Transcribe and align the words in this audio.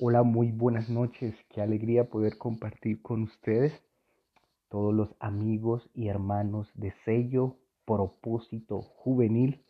Hola, 0.00 0.22
muy 0.22 0.52
buenas 0.52 0.88
noches. 0.88 1.34
Qué 1.48 1.60
alegría 1.60 2.08
poder 2.08 2.38
compartir 2.38 3.02
con 3.02 3.24
ustedes, 3.24 3.72
todos 4.68 4.94
los 4.94 5.12
amigos 5.18 5.90
y 5.92 6.06
hermanos 6.06 6.70
de 6.74 6.94
sello 7.04 7.56
propósito 7.84 8.80
juvenil, 8.80 9.64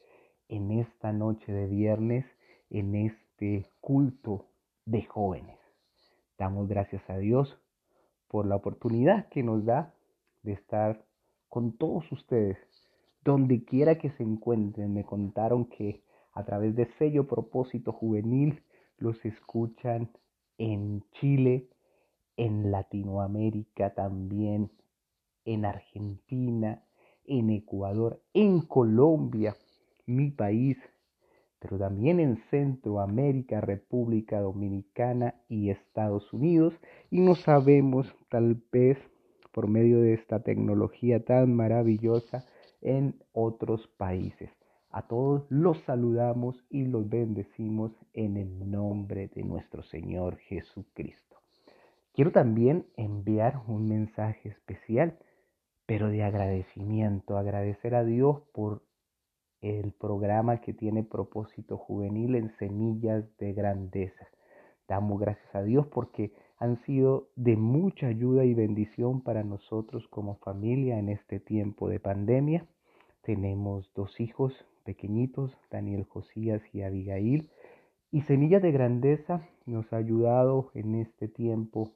en 0.51 0.71
esta 0.71 1.14
noche 1.14 1.51
de 1.51 1.67
viernes, 1.67 2.27
en 2.69 2.95
este 2.95 3.71
culto 3.80 4.45
de 4.85 5.03
jóvenes. 5.06 5.58
Damos 6.37 6.69
gracias 6.69 7.08
a 7.08 7.17
Dios 7.17 7.58
por 8.29 8.45
la 8.45 8.56
oportunidad 8.56 9.31
que 9.31 9.42
nos 9.42 9.65
da 9.65 9.95
de 10.42 10.53
estar 10.53 11.06
con 11.49 11.72
todos 11.79 12.04
ustedes, 12.13 12.58
donde 13.24 13.65
quiera 13.65 13.97
que 13.97 14.10
se 14.10 14.24
encuentren. 14.24 14.92
Me 14.92 15.04
contaron 15.04 15.65
que 15.65 16.02
a 16.34 16.45
través 16.45 16.77
de 16.77 16.84
sello 16.98 17.27
propósito 17.27 17.92
juvenil, 17.92 18.62
los 18.98 19.24
escuchan 19.24 20.10
en 20.59 21.05
Chile, 21.12 21.69
en 22.37 22.70
Latinoamérica 22.70 23.95
también, 23.95 24.71
en 25.45 25.65
Argentina, 25.65 26.84
en 27.24 27.51
Ecuador, 27.51 28.23
en 28.34 28.61
Colombia, 28.61 29.57
mi 30.07 30.30
país, 30.30 30.79
pero 31.59 31.79
también 31.79 32.21
en 32.21 32.37
Centroamérica, 32.51 33.61
República 33.61 34.41
Dominicana 34.41 35.35
y 35.49 35.71
Estados 35.71 36.33
Unidos. 36.33 36.74
Y 37.10 37.21
no 37.21 37.35
sabemos, 37.35 38.15
tal 38.29 38.62
vez, 38.71 38.99
por 39.52 39.69
medio 39.69 40.01
de 40.01 40.15
esta 40.15 40.43
tecnología 40.43 41.24
tan 41.24 41.55
maravillosa, 41.55 42.45
en 42.80 43.16
otros 43.33 43.88
países. 43.96 44.58
A 44.91 45.02
todos 45.02 45.45
los 45.51 45.78
saludamos 45.84 46.65
y 46.70 46.84
los 46.84 47.09
bendecimos 47.09 47.92
en 48.15 48.37
el 48.38 48.70
nombre 48.70 49.29
de 49.29 49.42
nuestro 49.42 49.83
Señor 49.83 50.38
Jesucristo. 50.38 51.37
Quiero 52.15 52.33
también 52.33 52.87
enviar 52.96 53.63
un 53.68 53.87
mensaje 53.87 54.48
especial, 54.48 55.18
pero 55.87 56.09
de 56.09 56.24
agradecimiento, 56.24 57.37
agradecer 57.37 57.95
a 57.95 58.04
Dios 58.04 58.40
por 58.52 58.82
el 59.60 59.93
programa 59.93 60.60
que 60.60 60.73
tiene 60.73 61.02
propósito 61.02 61.76
juvenil 61.76 62.35
en 62.35 62.57
Semillas 62.59 63.24
de 63.38 63.52
Grandeza. 63.52 64.26
Damos 64.88 65.20
gracias 65.20 65.54
a 65.54 65.62
Dios 65.62 65.86
porque 65.88 66.32
han 66.56 66.82
sido 66.84 67.28
de 67.36 67.56
mucha 67.56 68.06
ayuda 68.06 68.44
y 68.44 68.54
bendición 68.54 69.20
para 69.20 69.44
nosotros 69.44 70.08
como 70.08 70.36
familia 70.36 70.98
en 70.98 71.10
este 71.10 71.41
tiempo 71.41 71.88
de 71.88 72.00
pandemia. 72.00 72.66
Tenemos 73.22 73.92
dos 73.94 74.18
hijos 74.18 74.54
pequeñitos, 74.89 75.55
Daniel 75.70 76.05
Josías 76.05 76.62
y 76.72 76.81
Abigail. 76.81 77.50
Y 78.11 78.22
Semillas 78.22 78.62
de 78.62 78.72
Grandeza 78.72 79.47
nos 79.67 79.92
ha 79.92 79.98
ayudado 79.98 80.70
en 80.72 80.94
este 80.94 81.28
tiempo 81.28 81.92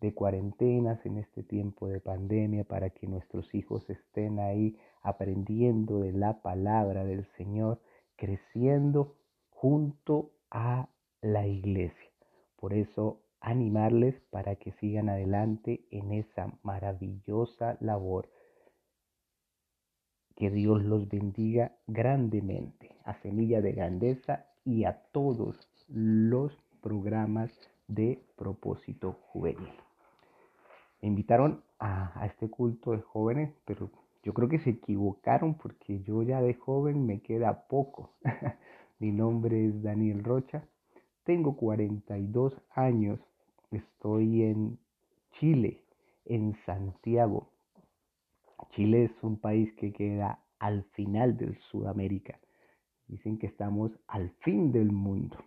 de 0.00 0.14
cuarentenas, 0.14 1.04
en 1.04 1.16
este 1.16 1.42
tiempo 1.42 1.88
de 1.88 1.98
pandemia, 1.98 2.62
para 2.62 2.90
que 2.90 3.08
nuestros 3.08 3.52
hijos 3.56 3.90
estén 3.90 4.38
ahí 4.38 4.78
aprendiendo 5.02 5.98
de 5.98 6.12
la 6.12 6.40
palabra 6.40 7.04
del 7.04 7.26
Señor, 7.36 7.80
creciendo 8.14 9.16
junto 9.50 10.30
a 10.48 10.90
la 11.20 11.44
iglesia. 11.48 12.12
Por 12.54 12.72
eso 12.72 13.20
animarles 13.40 14.14
para 14.30 14.54
que 14.54 14.70
sigan 14.70 15.08
adelante 15.08 15.80
en 15.90 16.12
esa 16.12 16.56
maravillosa 16.62 17.76
labor 17.80 18.28
que 20.38 20.50
Dios 20.52 20.84
los 20.84 21.08
bendiga 21.08 21.72
grandemente 21.88 22.94
a 23.02 23.14
Semilla 23.22 23.60
de 23.60 23.72
Grandeza 23.72 24.46
y 24.64 24.84
a 24.84 24.92
todos 25.10 25.68
los 25.88 26.56
programas 26.80 27.50
de 27.88 28.22
propósito 28.36 29.14
juvenil. 29.32 29.72
Me 31.02 31.08
invitaron 31.08 31.64
a, 31.80 32.24
este 32.24 32.48
culto 32.48 32.92
de 32.92 33.00
jóvenes, 33.00 33.52
pero 33.64 33.90
yo 34.22 34.32
creo 34.32 34.48
que 34.48 34.60
se 34.60 34.70
equivocaron 34.70 35.54
porque 35.54 36.02
yo 36.02 36.22
ya 36.22 36.40
de 36.40 36.54
joven 36.54 37.04
me 37.04 37.20
queda 37.20 37.66
poco. 37.66 38.12
Mi 39.00 39.10
nombre 39.10 39.66
es 39.66 39.82
Daniel 39.82 40.22
Rocha, 40.22 40.62
tengo 41.24 41.56
42 41.56 42.54
años, 42.76 43.18
estoy 43.72 44.44
en 44.44 44.78
Chile, 45.32 45.82
en 46.26 46.54
Santiago, 46.64 47.50
Chile 48.70 49.04
es 49.04 49.22
un 49.22 49.38
país 49.38 49.72
que 49.74 49.92
queda 49.92 50.42
al 50.58 50.84
final 50.92 51.36
de 51.36 51.58
Sudamérica. 51.70 52.38
Dicen 53.06 53.38
que 53.38 53.46
estamos 53.46 53.90
al 54.06 54.30
fin 54.40 54.72
del 54.72 54.92
mundo. 54.92 55.38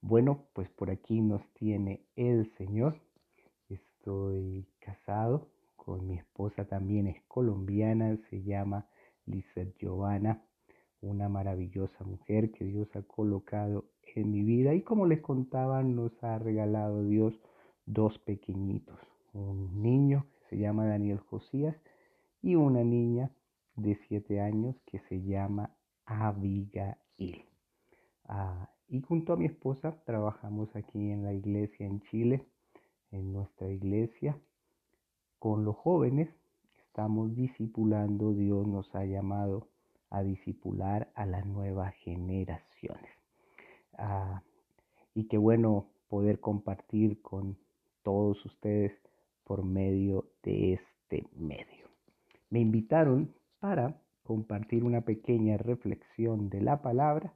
Bueno, 0.00 0.46
pues 0.52 0.68
por 0.70 0.90
aquí 0.90 1.20
nos 1.20 1.42
tiene 1.54 2.06
el 2.16 2.52
Señor. 2.56 3.00
Estoy 3.68 4.66
casado 4.78 5.48
con 5.76 6.06
mi 6.06 6.18
esposa, 6.18 6.66
también 6.66 7.06
es 7.06 7.20
colombiana, 7.28 8.16
se 8.30 8.42
llama 8.42 8.86
Lizeth 9.26 9.76
Giovanna, 9.78 10.42
una 11.00 11.28
maravillosa 11.28 12.04
mujer 12.04 12.52
que 12.52 12.64
Dios 12.64 12.88
ha 12.94 13.02
colocado 13.02 13.86
en 14.14 14.30
mi 14.30 14.42
vida 14.42 14.74
y 14.74 14.82
como 14.82 15.06
les 15.06 15.20
contaba, 15.20 15.82
nos 15.82 16.12
ha 16.22 16.38
regalado 16.38 17.04
Dios 17.04 17.34
dos 17.86 18.18
pequeñitos, 18.18 18.98
un 19.32 19.82
niño 19.82 20.26
que 20.40 20.56
se 20.56 20.58
llama 20.58 20.86
Daniel 20.86 21.18
Josías 21.18 21.76
y 22.42 22.54
una 22.54 22.84
niña 22.84 23.30
de 23.76 23.98
7 24.08 24.40
años 24.40 24.76
que 24.86 25.00
se 25.08 25.22
llama 25.22 25.70
Abigail. 26.04 27.44
Ah, 28.24 28.68
y 28.88 29.00
junto 29.02 29.32
a 29.32 29.36
mi 29.36 29.46
esposa 29.46 30.02
trabajamos 30.04 30.74
aquí 30.74 31.10
en 31.10 31.24
la 31.24 31.32
iglesia 31.32 31.86
en 31.86 32.00
Chile, 32.10 32.46
en 33.10 33.32
nuestra 33.32 33.70
iglesia. 33.70 34.38
Con 35.38 35.64
los 35.64 35.76
jóvenes 35.76 36.28
estamos 36.86 37.34
discipulando, 37.34 38.32
Dios 38.32 38.66
nos 38.66 38.92
ha 38.94 39.04
llamado 39.04 39.68
a 40.10 40.22
discipular 40.22 41.10
a 41.14 41.26
las 41.26 41.46
nuevas 41.46 41.94
generaciones. 41.96 43.10
Ah, 43.96 44.42
y 45.14 45.24
qué 45.24 45.38
bueno 45.38 45.86
poder 46.08 46.40
compartir 46.40 47.20
con 47.20 47.58
todos 48.02 48.44
ustedes 48.46 48.92
por 49.44 49.64
medio 49.64 50.30
de 50.42 50.74
este 50.74 51.26
medio 51.36 51.77
me 52.50 52.60
invitaron 52.60 53.34
para 53.60 54.00
compartir 54.22 54.84
una 54.84 55.02
pequeña 55.02 55.56
reflexión 55.56 56.48
de 56.50 56.60
la 56.60 56.82
palabra 56.82 57.34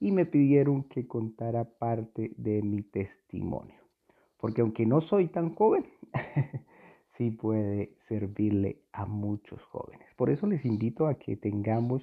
y 0.00 0.12
me 0.12 0.26
pidieron 0.26 0.84
que 0.84 1.06
contara 1.06 1.64
parte 1.78 2.32
de 2.36 2.62
mi 2.62 2.82
testimonio. 2.82 3.80
Porque 4.38 4.62
aunque 4.62 4.86
no 4.86 5.00
soy 5.02 5.28
tan 5.28 5.54
joven, 5.54 5.86
sí 7.16 7.30
puede 7.30 7.96
servirle 8.08 8.82
a 8.92 9.06
muchos 9.06 9.62
jóvenes. 9.64 10.08
Por 10.16 10.30
eso 10.30 10.46
les 10.46 10.64
invito 10.64 11.06
a 11.06 11.14
que 11.14 11.36
tengamos 11.36 12.02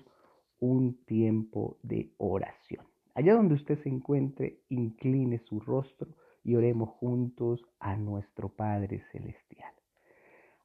un 0.59 1.03
tiempo 1.05 1.77
de 1.83 2.13
oración. 2.17 2.85
Allá 3.15 3.33
donde 3.33 3.55
usted 3.55 3.81
se 3.83 3.89
encuentre, 3.89 4.61
incline 4.69 5.39
su 5.39 5.59
rostro 5.59 6.07
y 6.43 6.55
oremos 6.55 6.89
juntos 6.89 7.61
a 7.79 7.97
nuestro 7.97 8.49
Padre 8.49 9.03
Celestial. 9.11 9.73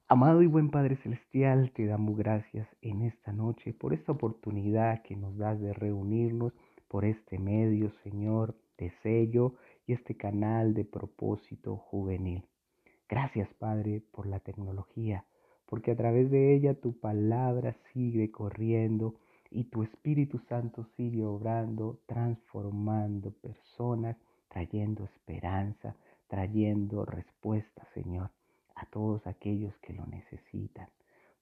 Amado 0.07 0.43
y 0.43 0.45
buen 0.45 0.69
Padre 0.69 0.97
Celestial, 0.97 1.71
te 1.71 1.87
damos 1.87 2.15
gracias 2.15 2.67
en 2.83 3.01
esta 3.01 3.33
noche 3.33 3.73
por 3.73 3.91
esta 3.91 4.11
oportunidad 4.11 5.01
que 5.01 5.15
nos 5.15 5.35
das 5.35 5.59
de 5.59 5.73
reunirnos 5.73 6.53
por 6.87 7.05
este 7.05 7.39
medio, 7.39 7.91
Señor, 8.03 8.55
de 8.77 8.91
sello 9.01 9.55
y 9.87 9.93
este 9.93 10.15
canal 10.15 10.75
de 10.75 10.85
propósito 10.85 11.77
juvenil. 11.77 12.45
Gracias, 13.09 13.51
Padre, 13.55 14.03
por 14.11 14.27
la 14.27 14.39
tecnología, 14.39 15.25
porque 15.65 15.89
a 15.89 15.95
través 15.95 16.29
de 16.29 16.53
ella 16.53 16.79
tu 16.79 16.99
palabra 16.99 17.75
sigue 17.91 18.29
corriendo 18.29 19.15
y 19.49 19.63
tu 19.63 19.81
Espíritu 19.81 20.37
Santo 20.47 20.85
sigue 20.95 21.23
obrando, 21.23 21.99
transformando 22.05 23.31
personas, 23.31 24.17
trayendo 24.49 25.05
esperanza, 25.05 25.95
trayendo 26.27 27.05
respuesta, 27.05 27.87
Señor 27.95 28.29
a 28.75 28.85
todos 28.85 29.25
aquellos 29.27 29.75
que 29.79 29.93
lo 29.93 30.05
necesitan. 30.05 30.89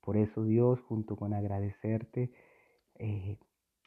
Por 0.02 0.18
eso 0.18 0.44
Dios, 0.44 0.80
junto 0.82 1.16
con 1.16 1.34
agradecerte 1.34 2.32
eh, 2.96 3.38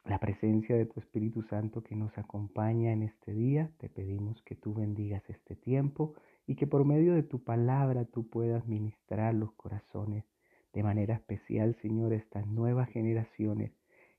la 0.04 0.18
presencia 0.18 0.76
de 0.76 0.86
tu 0.86 1.00
Espíritu 1.00 1.42
Santo 1.42 1.82
que 1.82 1.96
nos 1.96 2.16
acompaña 2.16 2.92
en 2.92 3.02
este 3.02 3.32
día, 3.32 3.70
te 3.78 3.88
pedimos 3.88 4.40
que 4.42 4.54
tú 4.54 4.74
bendigas 4.74 5.22
este 5.28 5.56
tiempo 5.56 6.14
y 6.46 6.54
que 6.54 6.66
por 6.66 6.84
medio 6.84 7.14
de 7.14 7.22
tu 7.22 7.42
palabra 7.42 8.04
tú 8.04 8.28
puedas 8.28 8.66
ministrar 8.66 9.34
los 9.34 9.52
corazones 9.52 10.24
de 10.72 10.82
manera 10.82 11.14
especial, 11.14 11.76
Señor, 11.82 12.12
estas 12.12 12.46
nuevas 12.46 12.88
generaciones, 12.90 13.72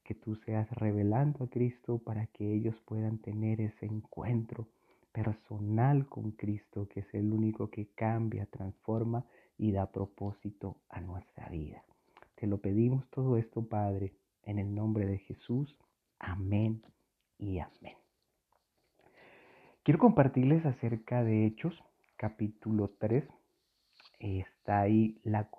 que 0.04 0.16
tú 0.16 0.36
seas 0.38 0.70
revelando 0.72 1.44
a 1.44 1.50
Cristo 1.50 2.00
para 2.00 2.28
que 2.28 2.54
ellos 2.54 2.76
puedan 2.86 3.20
tener 3.20 3.62
ese 3.62 3.86
encuentro 3.86 4.68
personal 5.18 6.08
con 6.08 6.34
Cristo, 6.34 6.88
que 6.88 7.00
es 7.00 7.12
el 7.16 7.34
único 7.34 7.72
que 7.72 7.88
cambia, 7.96 8.46
transforma 8.46 9.26
y 9.58 9.72
da 9.72 9.92
propósito 9.92 10.78
a 10.90 11.02
nuestra 11.02 11.50
vida. 11.50 11.84
Te 12.36 12.46
lo 12.46 12.60
pedimos 12.60 13.10
todo 13.10 13.38
esto, 13.38 13.68
Padre, 13.68 14.14
en 14.44 14.60
el 14.60 14.76
nombre 14.76 15.08
de 15.08 15.18
Jesús. 15.18 15.76
Amén 16.20 16.84
y 17.40 17.58
amén. 17.58 17.98
Quiero 19.82 20.00
compartirles 20.00 20.64
acerca 20.68 21.24
de 21.24 21.48
Hechos, 21.48 21.74
capítulo 22.16 22.92
3. 23.00 23.28
Está 24.20 24.82
ahí 24.82 25.20
la, 25.24 25.50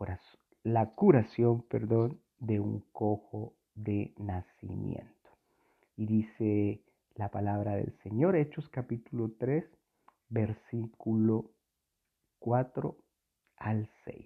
la 0.63 0.91
curación 0.95 1.63
perdón, 1.63 2.21
de 2.39 2.61
un 2.61 2.85
cojo 2.93 3.55
de 3.75 4.15
nacimiento. 4.19 5.31
Y 5.97 6.07
dice 6.07 6.85
la 7.19 7.33
palabra 7.33 7.75
del 7.75 7.93
Señor, 8.05 8.37
Hechos 8.37 8.69
capítulo 8.69 9.33
3, 9.41 9.65
versículo 10.29 11.51
4 12.39 12.97
al 13.57 13.91
6. 14.05 14.25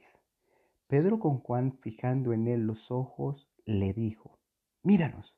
Pedro 0.89 1.19
con 1.19 1.39
Juan, 1.39 1.79
fijando 1.79 2.35
en 2.35 2.49
él 2.49 2.67
los 2.67 2.91
ojos, 2.91 3.49
le 3.65 3.94
dijo, 3.94 4.39
míranos. 4.83 5.35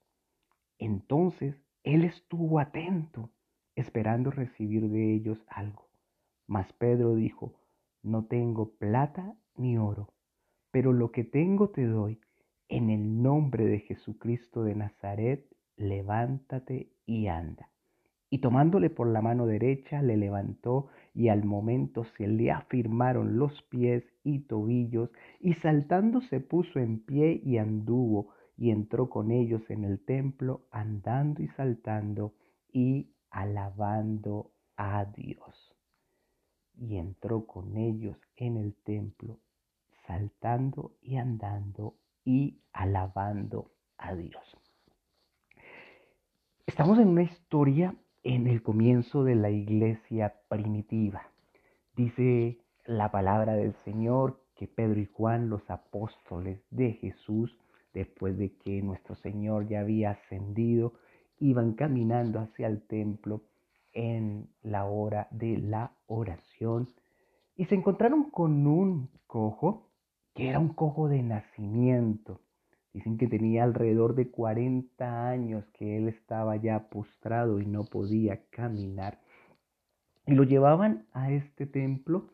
Entonces 0.79 1.55
él 1.85 2.03
estuvo 2.05 2.59
atento, 2.59 3.31
esperando 3.77 4.33
recibir 4.33 4.89
de 4.89 5.15
ellos 5.15 5.39
algo. 5.47 5.89
Mas 6.49 6.73
Pedro 6.73 7.15
dijo, 7.15 7.55
no 8.03 8.25
tengo 8.25 8.75
plata 8.79 9.37
ni 9.55 9.79
oro, 9.79 10.12
pero 10.73 10.93
lo 10.93 11.12
que 11.12 11.23
tengo 11.23 11.71
te 11.71 11.87
doy. 11.87 12.21
En 12.69 12.91
el 12.91 13.23
nombre 13.23 13.67
de 13.67 13.79
Jesucristo 13.79 14.65
de 14.65 14.75
Nazaret, 14.75 15.54
levántate 15.76 16.93
y 17.06 17.26
anda. 17.26 17.71
Y 18.31 18.38
tomándole 18.38 18.91
por 18.91 19.06
la 19.06 19.23
mano 19.23 19.47
derecha, 19.47 20.03
le 20.03 20.17
levantó 20.17 20.88
y 21.15 21.29
al 21.29 21.44
momento 21.44 22.05
se 22.17 22.26
le 22.26 22.50
afirmaron 22.50 23.38
los 23.38 23.62
pies 23.62 24.05
y 24.25 24.41
tobillos, 24.41 25.11
y 25.38 25.55
saltando 25.55 26.21
se 26.23 26.41
puso 26.41 26.81
en 26.81 26.99
pie 26.99 27.41
y 27.44 27.59
anduvo, 27.59 28.31
y 28.56 28.71
entró 28.71 29.09
con 29.09 29.31
ellos 29.31 29.62
en 29.71 29.85
el 29.85 30.05
templo, 30.05 30.67
andando 30.71 31.43
y 31.43 31.49
saltando 31.49 32.35
y 32.73 33.12
alabando 33.31 34.50
a 34.76 35.05
Dios. 35.05 35.76
Y 36.76 36.97
entró 36.97 37.47
con 37.47 37.76
ellos 37.76 38.17
en 38.37 38.56
el 38.56 38.75
templo, 38.75 39.38
saltando 40.06 40.97
y 41.00 41.17
andando 41.17 41.94
y 42.25 42.61
alabando 42.73 43.71
a 43.97 44.15
Dios. 44.15 44.54
Estamos 46.75 46.99
en 46.99 47.06
una 47.06 47.23
historia 47.23 47.94
en 48.25 48.49
el 48.49 48.61
comienzo 48.61 49.23
de 49.23 49.37
la 49.37 49.49
iglesia 49.49 50.35
primitiva. 50.49 51.23
Dice 51.94 52.59
la 52.85 53.12
palabra 53.12 53.55
del 53.55 53.76
Señor 53.85 54.43
que 54.56 54.67
Pedro 54.67 54.99
y 54.99 55.06
Juan, 55.06 55.49
los 55.49 55.62
apóstoles 55.71 56.65
de 56.71 56.94
Jesús, 56.94 57.56
después 57.93 58.37
de 58.38 58.56
que 58.56 58.82
nuestro 58.82 59.15
Señor 59.15 59.69
ya 59.69 59.82
había 59.82 60.11
ascendido, 60.11 60.94
iban 61.38 61.75
caminando 61.75 62.41
hacia 62.41 62.67
el 62.67 62.82
templo 62.88 63.43
en 63.93 64.49
la 64.62 64.85
hora 64.85 65.29
de 65.31 65.59
la 65.59 65.93
oración 66.09 66.88
y 67.55 67.67
se 67.67 67.76
encontraron 67.76 68.31
con 68.31 68.67
un 68.67 69.11
cojo 69.29 69.93
que 70.35 70.49
era 70.49 70.59
un 70.59 70.71
cojo 70.71 71.06
de 71.06 71.23
nacimiento. 71.23 72.41
Dicen 72.94 73.19
que 73.19 73.26
tenía 73.26 73.64
alrededor 73.64 74.14
de 74.14 74.31
40 74.31 75.29
años 75.29 75.64
que 75.73 75.96
él 75.96 76.08
estaba 76.08 76.55
ya 76.56 76.88
postrado 76.88 77.58
y 77.58 77.67
no 77.67 77.85
podía 77.85 78.46
caminar. 78.50 79.20
Y 80.26 80.35
lo 80.35 80.44
llevaban 80.44 81.05
a 81.12 81.32
este 81.32 81.67
templo 81.67 82.31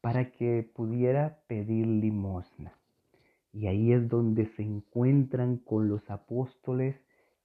para 0.00 0.30
que 0.30 0.70
pudiera 0.72 1.40
pedir 1.48 1.88
limosna. 1.88 2.78
Y 3.52 3.66
ahí 3.66 3.92
es 3.92 4.08
donde 4.08 4.46
se 4.54 4.62
encuentran 4.62 5.58
con 5.58 5.88
los 5.88 6.08
apóstoles 6.08 6.94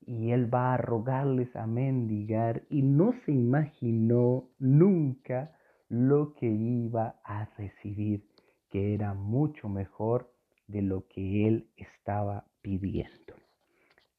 y 0.06 0.32
él 0.32 0.54
va 0.54 0.76
a 0.76 0.78
rogarles 0.78 1.56
a 1.56 1.66
mendigar 1.66 2.64
y 2.70 2.84
no 2.84 3.14
se 3.26 3.32
imaginó 3.32 4.48
nunca 4.60 5.56
lo 5.88 6.36
que 6.36 6.48
iba 6.48 7.20
a 7.24 7.46
recibir, 7.58 8.28
que 8.70 8.94
era 8.94 9.16
mucho 9.16 9.70
mejor 9.70 10.32
de 10.68 10.84
lo 10.84 11.08
que 11.08 11.48
él 11.48 11.68
estaba 11.78 12.46
pidiendo. 12.62 13.34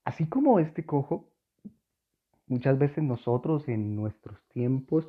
Así 0.05 0.27
como 0.29 0.50
este 0.61 0.85
cojo, 0.85 1.29
muchas 2.47 2.79
veces 2.79 3.03
nosotros 3.05 3.69
en 3.69 3.97
nuestros 3.97 4.39
tiempos 4.49 5.07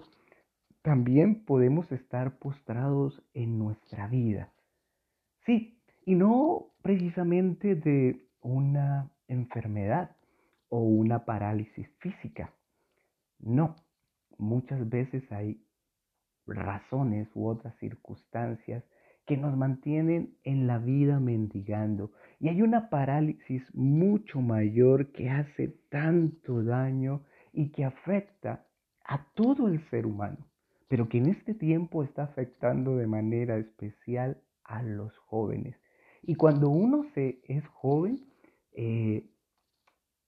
también 0.82 1.44
podemos 1.46 1.92
estar 1.92 2.38
postrados 2.40 3.22
en 3.34 3.58
nuestra 3.58 4.08
vida. 4.08 4.52
Sí, 5.46 5.80
y 6.06 6.16
no 6.16 6.72
precisamente 6.82 7.76
de 7.76 8.26
una 8.42 9.12
enfermedad 9.28 10.16
o 10.70 10.80
una 10.80 11.26
parálisis 11.26 11.88
física. 12.00 12.54
No, 13.40 13.76
muchas 14.38 14.88
veces 14.90 15.24
hay 15.32 15.64
razones 16.48 17.30
u 17.36 17.48
otras 17.48 17.76
circunstancias 17.78 18.84
que 19.26 19.38
nos 19.38 19.56
mantienen 19.56 20.36
en 20.44 20.68
la 20.68 20.80
vida 20.80 21.20
mendigando. 21.20 22.12
Y 22.40 22.50
hay 22.50 22.62
una 22.62 22.90
parálisis 22.90 23.64
mucho 23.74 24.42
mayor 24.42 25.12
que 25.12 25.30
hace 25.30 25.76
tanto 25.90 26.64
daño 26.64 27.22
y 27.54 27.70
que 27.72 27.81
afecta 27.92 28.66
a 29.04 29.26
todo 29.34 29.68
el 29.68 29.88
ser 29.90 30.06
humano, 30.06 30.48
pero 30.88 31.08
que 31.08 31.18
en 31.18 31.28
este 31.28 31.54
tiempo 31.54 32.04
está 32.04 32.24
afectando 32.24 32.96
de 32.98 33.08
manera 33.08 33.58
especial 33.58 34.42
a 34.64 34.82
los 34.84 35.16
jóvenes. 35.18 35.76
Y 36.24 36.36
cuando 36.36 36.70
uno 36.70 37.06
se 37.14 37.42
es 37.48 37.66
joven, 37.68 38.26
eh, 38.74 39.30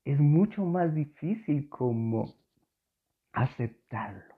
es 0.06 0.20
mucho 0.20 0.66
más 0.66 0.94
difícil 0.94 1.70
como 1.70 2.34
aceptarlo. 3.32 4.36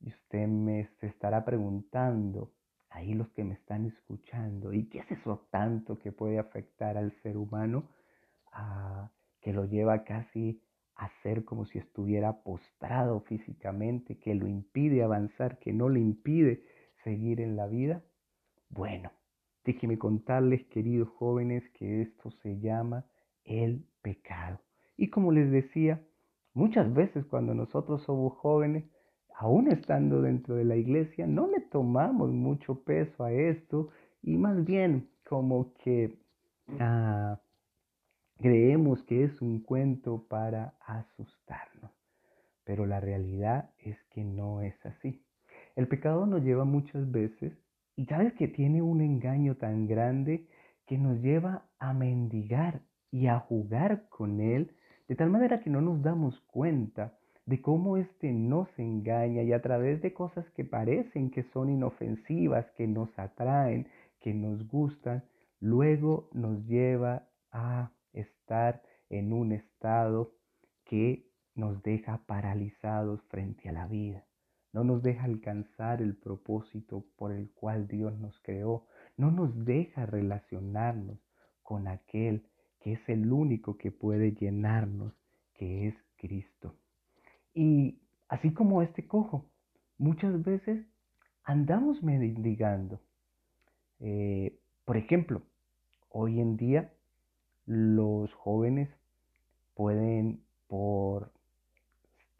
Y 0.00 0.08
usted 0.08 0.46
me 0.48 0.88
estará 1.02 1.44
preguntando, 1.44 2.54
ahí 2.88 3.14
los 3.14 3.28
que 3.30 3.44
me 3.44 3.54
están 3.54 3.86
escuchando, 3.86 4.72
¿y 4.72 4.88
qué 4.88 5.00
es 5.00 5.10
eso 5.10 5.46
tanto 5.50 5.98
que 5.98 6.10
puede 6.10 6.38
afectar 6.38 6.96
al 6.96 7.12
ser 7.22 7.36
humano 7.36 7.88
ah, 8.52 9.10
que 9.40 9.52
lo 9.52 9.64
lleva 9.64 10.04
casi 10.04 10.62
a 10.96 11.10
ser 11.22 11.44
como 11.44 11.64
si 11.64 11.78
estuviera 11.78 12.42
postrado 12.42 13.20
físicamente, 13.20 14.18
que 14.18 14.34
lo 14.34 14.46
impide 14.46 15.02
avanzar, 15.02 15.58
que 15.58 15.72
no 15.72 15.88
le 15.88 16.00
impide 16.00 16.62
seguir 17.04 17.40
en 17.40 17.56
la 17.56 17.66
vida? 17.66 18.02
Bueno, 18.68 19.10
déjenme 19.64 19.98
contarles, 19.98 20.64
queridos 20.66 21.08
jóvenes, 21.10 21.62
que 21.78 22.02
esto 22.02 22.30
se 22.42 22.58
llama 22.60 23.06
el 23.44 23.84
pecado. 24.02 24.60
Y 24.96 25.08
como 25.08 25.32
les 25.32 25.50
decía, 25.50 26.02
muchas 26.54 26.92
veces 26.92 27.24
cuando 27.26 27.54
nosotros 27.54 28.02
somos 28.02 28.34
jóvenes, 28.38 28.84
aún 29.40 29.68
estando 29.68 30.20
dentro 30.20 30.54
de 30.54 30.64
la 30.64 30.76
iglesia, 30.76 31.26
no 31.26 31.46
le 31.46 31.60
tomamos 31.60 32.30
mucho 32.30 32.82
peso 32.84 33.24
a 33.24 33.32
esto 33.32 33.88
y 34.22 34.36
más 34.36 34.64
bien 34.64 35.08
como 35.26 35.72
que 35.82 36.18
ah, 36.78 37.40
creemos 38.40 39.02
que 39.02 39.24
es 39.24 39.42
un 39.42 39.60
cuento 39.60 40.24
para 40.28 40.74
asustarnos. 40.80 41.90
Pero 42.64 42.86
la 42.86 42.98
realidad 42.98 43.70
es 43.78 43.96
que 44.10 44.24
no 44.24 44.62
es 44.62 44.74
así. 44.86 45.22
El 45.76 45.88
pecado 45.88 46.26
nos 46.26 46.42
lleva 46.42 46.64
muchas 46.64 47.10
veces 47.10 47.52
y 47.96 48.06
sabes 48.06 48.32
que 48.34 48.48
tiene 48.48 48.80
un 48.80 49.02
engaño 49.02 49.56
tan 49.56 49.86
grande 49.86 50.46
que 50.86 50.96
nos 50.96 51.20
lleva 51.20 51.66
a 51.78 51.92
mendigar 51.92 52.80
y 53.10 53.26
a 53.26 53.38
jugar 53.40 54.08
con 54.08 54.40
él 54.40 54.74
de 55.06 55.16
tal 55.16 55.28
manera 55.28 55.60
que 55.60 55.70
no 55.70 55.80
nos 55.80 56.02
damos 56.02 56.38
cuenta 56.46 57.18
de 57.44 57.60
cómo 57.60 57.96
éste 57.96 58.32
nos 58.32 58.68
engaña 58.78 59.42
y 59.42 59.52
a 59.52 59.60
través 59.60 60.00
de 60.02 60.14
cosas 60.14 60.48
que 60.50 60.64
parecen 60.64 61.30
que 61.30 61.42
son 61.52 61.68
inofensivas, 61.68 62.70
que 62.76 62.86
nos 62.86 63.10
atraen, 63.18 63.88
que 64.20 64.32
nos 64.32 64.66
gustan, 64.68 65.24
luego 65.60 66.30
nos 66.32 66.64
lleva 66.66 67.26
a 67.50 67.90
estar 68.12 68.82
en 69.08 69.32
un 69.32 69.52
estado 69.52 70.32
que 70.84 71.26
nos 71.54 71.82
deja 71.82 72.18
paralizados 72.26 73.22
frente 73.28 73.68
a 73.68 73.72
la 73.72 73.86
vida, 73.86 74.24
no 74.72 74.84
nos 74.84 75.02
deja 75.02 75.24
alcanzar 75.24 76.00
el 76.00 76.16
propósito 76.16 77.04
por 77.16 77.32
el 77.32 77.50
cual 77.50 77.88
Dios 77.88 78.18
nos 78.18 78.38
creó, 78.40 78.86
no 79.16 79.30
nos 79.30 79.64
deja 79.64 80.06
relacionarnos 80.06 81.18
con 81.62 81.88
aquel 81.88 82.46
que 82.80 82.94
es 82.94 83.08
el 83.08 83.32
único 83.32 83.76
que 83.76 83.90
puede 83.90 84.32
llenarnos, 84.32 85.12
que 85.54 85.88
es 85.88 85.94
Cristo. 86.16 86.74
Y 87.54 88.00
así 88.28 88.52
como 88.52 88.82
este 88.82 89.06
cojo, 89.06 89.44
muchas 89.98 90.42
veces 90.42 90.86
andamos 91.44 92.02
mendigando. 92.02 93.00
Eh, 93.98 94.58
por 94.84 94.96
ejemplo, 94.96 95.42
hoy 96.08 96.40
en 96.40 96.56
día 96.56 96.92
los 97.70 98.34
jóvenes 98.34 98.88
pueden 99.74 100.40
por 100.66 101.30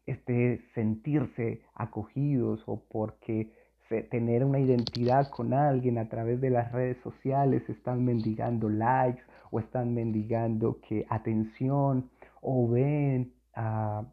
este, 0.05 0.61
sentirse 0.75 1.63
acogidos 1.73 2.65
o 2.67 2.83
porque 2.91 3.53
tener 4.11 4.45
una 4.45 4.59
identidad 4.59 5.31
con 5.31 5.53
alguien 5.53 5.99
a 5.99 6.09
través 6.09 6.41
de 6.41 6.51
las 6.51 6.73
redes 6.73 6.97
sociales, 7.03 7.63
están 7.69 8.05
mendigando 8.05 8.69
likes 8.69 9.23
o 9.53 9.61
están 9.61 9.95
mendigando 9.95 10.81
que 10.81 11.07
atención 11.09 12.11
o 12.41 12.69
ven 12.69 13.33
a 13.55 14.05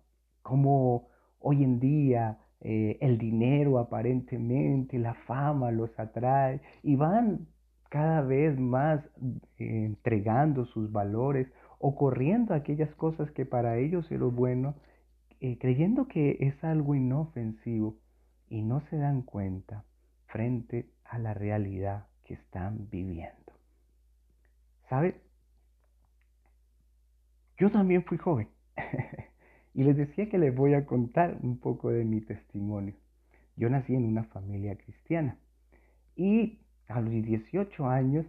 cómo 0.43 1.07
hoy 1.39 1.63
en 1.63 1.79
día 1.79 2.39
eh, 2.61 2.97
el 3.01 3.17
dinero 3.17 3.79
aparentemente, 3.79 4.99
la 4.99 5.13
fama 5.13 5.71
los 5.71 5.89
atrae 5.99 6.61
y 6.83 6.95
van 6.95 7.47
cada 7.89 8.21
vez 8.21 8.57
más 8.59 9.03
eh, 9.57 9.85
entregando 9.85 10.65
sus 10.65 10.91
valores 10.91 11.47
o 11.79 11.95
corriendo 11.95 12.53
aquellas 12.53 12.93
cosas 12.95 13.31
que 13.31 13.45
para 13.45 13.77
ellos 13.77 14.11
es 14.11 14.19
lo 14.19 14.31
bueno, 14.31 14.75
eh, 15.39 15.57
creyendo 15.59 16.07
que 16.07 16.37
es 16.39 16.63
algo 16.63 16.95
inofensivo 16.95 17.97
y 18.49 18.61
no 18.61 18.81
se 18.89 18.97
dan 18.97 19.21
cuenta 19.21 19.85
frente 20.25 20.89
a 21.05 21.19
la 21.19 21.33
realidad 21.33 22.07
que 22.23 22.33
están 22.33 22.89
viviendo. 22.89 23.53
¿Sabe? 24.89 25.21
Yo 27.57 27.71
también 27.71 28.03
fui 28.03 28.17
joven 28.17 28.49
y 29.73 29.83
les 29.83 29.97
decía 29.97 30.29
que 30.29 30.37
les 30.37 30.55
voy 30.55 30.73
a 30.73 30.85
contar 30.85 31.37
un 31.41 31.59
poco 31.59 31.89
de 31.89 32.05
mi 32.05 32.21
testimonio. 32.21 32.95
Yo 33.55 33.69
nací 33.69 33.95
en 33.95 34.05
una 34.05 34.23
familia 34.25 34.75
cristiana 34.75 35.37
y 36.15 36.59
a 36.87 37.01
los 37.01 37.11
18 37.11 37.87
años 37.87 38.25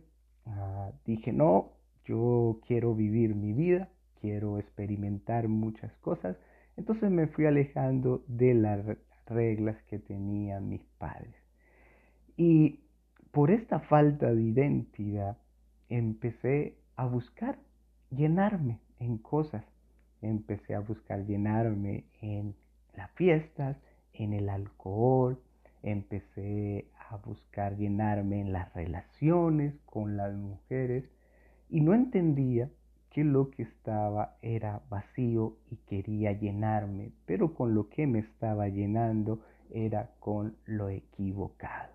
ah, 0.47 0.91
dije, 1.05 1.33
no, 1.33 1.73
yo 2.05 2.61
quiero 2.67 2.95
vivir 2.95 3.35
mi 3.35 3.53
vida, 3.53 3.88
quiero 4.21 4.59
experimentar 4.59 5.49
muchas 5.49 5.93
cosas. 5.99 6.37
Entonces 6.77 7.11
me 7.11 7.27
fui 7.27 7.47
alejando 7.47 8.25
de 8.29 8.55
las 8.55 8.85
reglas 9.27 9.77
que 9.88 9.99
tenían 9.99 10.69
mis 10.69 10.83
padres. 10.99 11.35
Y 12.37 12.81
por 13.33 13.50
esta 13.50 13.81
falta 13.81 14.33
de 14.33 14.43
identidad 14.43 15.37
empecé 15.88 16.79
a 16.97 17.07
buscar 17.07 17.59
llenarme 18.11 18.81
en 18.99 19.19
cosas. 19.19 19.65
Empecé 20.23 20.75
a 20.75 20.81
buscar 20.81 21.25
llenarme 21.27 22.05
en 22.21 22.55
las 22.97 23.11
fiestas, 23.12 23.77
en 24.12 24.33
el 24.33 24.49
alcohol, 24.49 25.38
empecé 25.83 26.87
a 27.11 27.17
buscar 27.17 27.77
llenarme 27.77 28.41
en 28.41 28.53
las 28.53 28.73
relaciones 28.75 29.75
con 29.87 30.17
las 30.17 30.35
mujeres 30.35 31.05
y 31.71 31.81
no 31.81 31.95
entendía 31.95 32.71
que 33.11 33.25
lo 33.25 33.50
que 33.50 33.62
estaba 33.62 34.37
era 34.43 34.83
vacío 34.91 35.57
y 35.71 35.77
quería 35.77 36.33
llenarme, 36.33 37.12
pero 37.27 37.55
con 37.55 37.75
lo 37.75 37.88
que 37.88 38.07
me 38.07 38.19
estaba 38.21 38.69
llenando 38.69 39.41
era 39.71 40.11
con 40.21 40.57
lo 40.67 40.88
equivocado. 40.88 41.93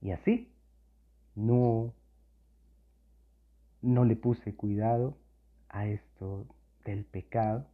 Y 0.00 0.10
así, 0.10 0.52
no, 1.34 1.92
no 3.82 4.04
le 4.04 4.16
puse 4.16 4.54
cuidado 4.54 5.16
a 5.68 5.86
esto 5.86 6.46
del 6.84 7.04
pecado. 7.04 7.66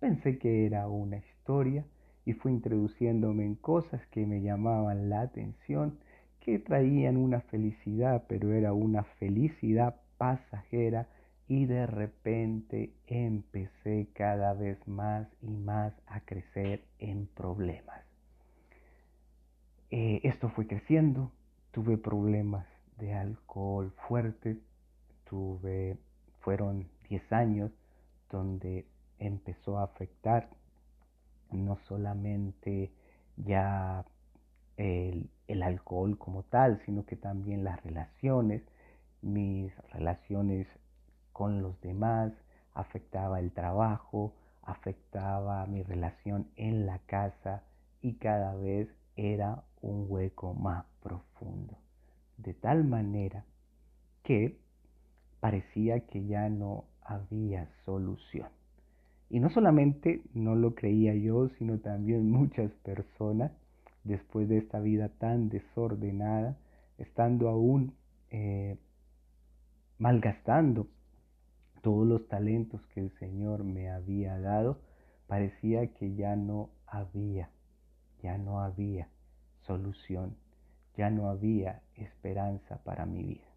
Pensé 0.00 0.38
que 0.38 0.66
era 0.66 0.88
una 0.88 1.18
historia 1.18 1.84
y 2.24 2.34
fui 2.34 2.52
introduciéndome 2.52 3.44
en 3.44 3.54
cosas 3.56 4.04
que 4.08 4.26
me 4.26 4.42
llamaban 4.42 5.08
la 5.08 5.22
atención, 5.22 5.98
que 6.40 6.58
traían 6.58 7.16
una 7.16 7.40
felicidad, 7.40 8.24
pero 8.28 8.52
era 8.52 8.72
una 8.72 9.04
felicidad 9.04 9.96
pasajera 10.18 11.08
y 11.48 11.66
de 11.66 11.86
repente 11.86 12.94
empecé 13.06 14.08
cada 14.14 14.54
vez 14.54 14.78
más 14.86 15.28
y 15.40 15.50
más 15.50 15.92
a 16.06 16.20
crecer 16.20 16.84
en 16.98 17.26
problemas. 17.26 18.02
Eh, 19.90 20.20
esto 20.22 20.48
fue 20.50 20.66
creciendo, 20.66 21.30
tuve 21.70 21.98
problemas 21.98 22.66
de 22.98 23.12
alcohol 23.12 23.92
fuerte, 24.08 24.58
tuve, 25.24 25.98
fueron 26.40 26.88
10 27.08 27.32
años 27.32 27.70
donde 28.30 28.86
empezó 29.18 29.78
a 29.78 29.84
afectar 29.84 30.48
no 31.52 31.76
solamente 31.88 32.92
ya 33.36 34.04
el, 34.76 35.28
alcohol 35.62 36.18
como 36.18 36.42
tal, 36.44 36.80
sino 36.84 37.04
que 37.04 37.16
también 37.16 37.62
las 37.62 37.82
relaciones, 37.84 38.62
mis 39.20 39.72
relaciones 39.90 40.66
con 41.32 41.62
los 41.62 41.80
demás, 41.80 42.32
afectaba 42.74 43.38
el 43.38 43.52
trabajo, 43.52 44.34
afectaba 44.62 45.66
mi 45.66 45.82
relación 45.82 46.48
en 46.56 46.86
la 46.86 46.98
casa 47.00 47.62
y 48.00 48.14
cada 48.14 48.54
vez 48.54 48.88
era 49.16 49.62
un 49.82 50.06
hueco 50.08 50.54
más 50.54 50.86
profundo. 51.02 51.76
De 52.38 52.54
tal 52.54 52.84
manera 52.84 53.44
que 54.22 54.58
parecía 55.40 56.06
que 56.06 56.24
ya 56.24 56.48
no 56.48 56.84
había 57.02 57.68
solución. 57.84 58.48
Y 59.32 59.40
no 59.40 59.48
solamente 59.48 60.20
no 60.34 60.54
lo 60.56 60.74
creía 60.74 61.14
yo, 61.14 61.48
sino 61.58 61.78
también 61.78 62.30
muchas 62.30 62.70
personas, 62.84 63.50
después 64.04 64.46
de 64.46 64.58
esta 64.58 64.78
vida 64.78 65.08
tan 65.08 65.48
desordenada, 65.48 66.58
estando 66.98 67.48
aún 67.48 67.94
eh, 68.30 68.76
malgastando 69.96 70.86
todos 71.80 72.06
los 72.06 72.28
talentos 72.28 72.82
que 72.88 73.00
el 73.00 73.10
Señor 73.18 73.64
me 73.64 73.88
había 73.88 74.38
dado, 74.38 74.80
parecía 75.28 75.86
que 75.94 76.14
ya 76.14 76.36
no 76.36 76.68
había, 76.86 77.48
ya 78.22 78.36
no 78.36 78.60
había 78.60 79.08
solución, 79.62 80.36
ya 80.94 81.08
no 81.08 81.30
había 81.30 81.80
esperanza 81.96 82.82
para 82.84 83.06
mi 83.06 83.22
vida. 83.22 83.48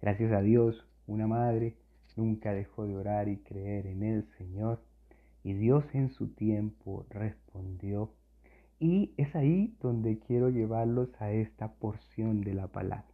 Gracias 0.00 0.32
a 0.32 0.40
Dios, 0.40 0.86
una 1.06 1.26
madre 1.26 1.76
nunca 2.16 2.54
dejó 2.54 2.86
de 2.86 2.96
orar 2.96 3.28
y 3.28 3.36
creer 3.36 3.86
en 3.88 4.02
el 4.02 4.24
Señor 4.38 4.87
y 5.48 5.54
Dios 5.54 5.82
en 5.94 6.10
su 6.10 6.28
tiempo 6.28 7.06
respondió. 7.08 8.12
Y 8.78 9.14
es 9.16 9.34
ahí 9.34 9.74
donde 9.80 10.18
quiero 10.18 10.50
llevarlos 10.50 11.08
a 11.20 11.30
esta 11.32 11.72
porción 11.72 12.42
de 12.42 12.52
la 12.52 12.66
palabra. 12.66 13.06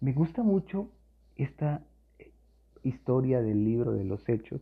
Me 0.00 0.12
gusta 0.12 0.42
mucho 0.42 0.90
esta 1.36 1.86
eh, 2.18 2.32
historia 2.82 3.40
del 3.40 3.64
libro 3.64 3.92
de 3.92 4.02
los 4.02 4.28
hechos, 4.28 4.60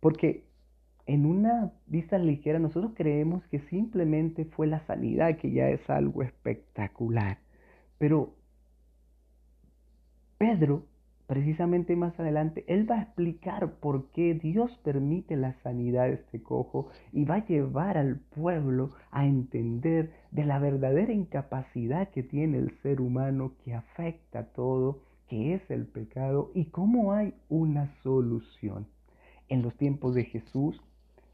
porque 0.00 0.44
en 1.06 1.24
una 1.24 1.72
vista 1.86 2.18
ligera 2.18 2.58
nosotros 2.58 2.92
creemos 2.94 3.42
que 3.46 3.60
simplemente 3.60 4.44
fue 4.44 4.66
la 4.66 4.80
sanidad, 4.80 5.38
que 5.38 5.52
ya 5.52 5.70
es 5.70 5.88
algo 5.88 6.22
espectacular. 6.22 7.38
Pero 7.96 8.34
Pedro 10.36 10.84
precisamente 11.26 11.96
más 11.96 12.18
adelante, 12.20 12.64
Él 12.68 12.88
va 12.90 12.96
a 12.96 13.02
explicar 13.02 13.74
por 13.80 14.10
qué 14.12 14.34
Dios 14.34 14.70
permite 14.84 15.36
la 15.36 15.54
sanidad 15.62 16.06
de 16.06 16.14
este 16.14 16.42
cojo 16.42 16.88
y 17.12 17.24
va 17.24 17.36
a 17.36 17.46
llevar 17.46 17.98
al 17.98 18.16
pueblo 18.16 18.90
a 19.10 19.26
entender 19.26 20.12
de 20.30 20.44
la 20.44 20.58
verdadera 20.58 21.12
incapacidad 21.12 22.10
que 22.10 22.22
tiene 22.22 22.58
el 22.58 22.70
ser 22.82 23.00
humano 23.00 23.52
que 23.64 23.74
afecta 23.74 24.44
todo, 24.52 25.00
que 25.28 25.54
es 25.54 25.70
el 25.70 25.86
pecado 25.86 26.50
y 26.54 26.66
cómo 26.66 27.12
hay 27.12 27.34
una 27.48 27.92
solución. 28.02 28.86
En 29.48 29.62
los 29.62 29.76
tiempos 29.76 30.14
de 30.14 30.24
Jesús, 30.24 30.80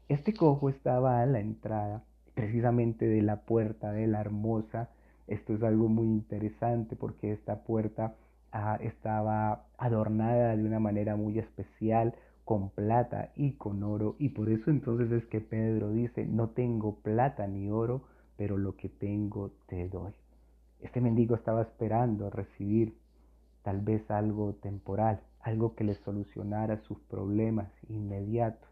este 0.09 0.33
cojo 0.33 0.69
estaba 0.69 1.21
a 1.21 1.25
la 1.25 1.39
entrada 1.39 2.03
precisamente 2.33 3.05
de 3.05 3.21
la 3.21 3.41
puerta 3.41 3.91
de 3.91 4.07
la 4.07 4.21
hermosa. 4.21 4.89
Esto 5.27 5.53
es 5.53 5.63
algo 5.63 5.87
muy 5.87 6.07
interesante 6.07 6.95
porque 6.95 7.31
esta 7.31 7.63
puerta 7.63 8.15
estaba 8.81 9.65
adornada 9.77 10.55
de 10.55 10.63
una 10.63 10.79
manera 10.79 11.15
muy 11.15 11.39
especial 11.39 12.13
con 12.45 12.69
plata 12.69 13.31
y 13.35 13.53
con 13.53 13.83
oro 13.83 14.15
y 14.19 14.29
por 14.29 14.49
eso 14.49 14.69
entonces 14.69 15.11
es 15.11 15.25
que 15.25 15.41
Pedro 15.41 15.89
dice, 15.89 16.25
no 16.25 16.49
tengo 16.49 16.95
plata 16.95 17.47
ni 17.47 17.69
oro, 17.69 18.03
pero 18.37 18.57
lo 18.57 18.75
que 18.75 18.89
tengo 18.89 19.51
te 19.67 19.87
doy. 19.89 20.13
Este 20.81 21.01
mendigo 21.01 21.35
estaba 21.35 21.61
esperando 21.63 22.29
recibir 22.29 22.95
tal 23.63 23.81
vez 23.81 24.09
algo 24.11 24.53
temporal, 24.55 25.21
algo 25.39 25.73
que 25.75 25.85
le 25.85 25.95
solucionara 25.95 26.77
sus 26.83 26.99
problemas 26.99 27.71
inmediatos, 27.89 28.69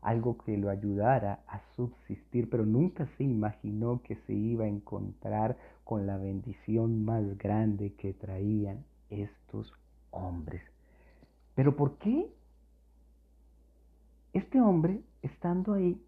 algo 0.00 0.38
que 0.38 0.56
lo 0.56 0.70
ayudara 0.70 1.40
a 1.48 1.60
subsistir, 1.74 2.48
pero 2.48 2.64
nunca 2.64 3.08
se 3.18 3.24
imaginó 3.24 4.00
que 4.02 4.14
se 4.26 4.32
iba 4.32 4.64
a 4.64 4.68
encontrar 4.68 5.56
con 5.84 6.06
la 6.06 6.16
bendición 6.16 7.04
más 7.04 7.36
grande 7.36 7.92
que 7.94 8.14
traían 8.14 8.84
estos 9.10 9.72
hombres. 10.10 10.62
Pero 11.54 11.76
¿por 11.76 11.98
qué 11.98 12.28
este 14.32 14.60
hombre, 14.60 15.00
estando 15.22 15.74
ahí 15.74 16.00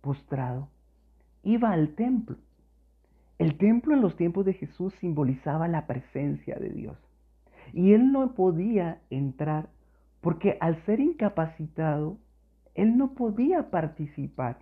postrado, 0.00 0.68
iba 1.42 1.70
al 1.72 1.94
templo? 1.94 2.36
El 3.38 3.58
templo 3.58 3.94
en 3.94 4.00
los 4.00 4.16
tiempos 4.16 4.46
de 4.46 4.54
Jesús 4.54 4.94
simbolizaba 5.00 5.68
la 5.68 5.86
presencia 5.86 6.56
de 6.56 6.70
Dios. 6.70 6.96
Y 7.72 7.92
él 7.92 8.12
no 8.12 8.34
podía 8.34 9.00
entrar 9.10 9.68
porque 10.20 10.56
al 10.60 10.84
ser 10.86 11.00
incapacitado, 11.00 12.18
él 12.74 12.96
no 12.96 13.14
podía 13.14 13.70
participar. 13.70 14.58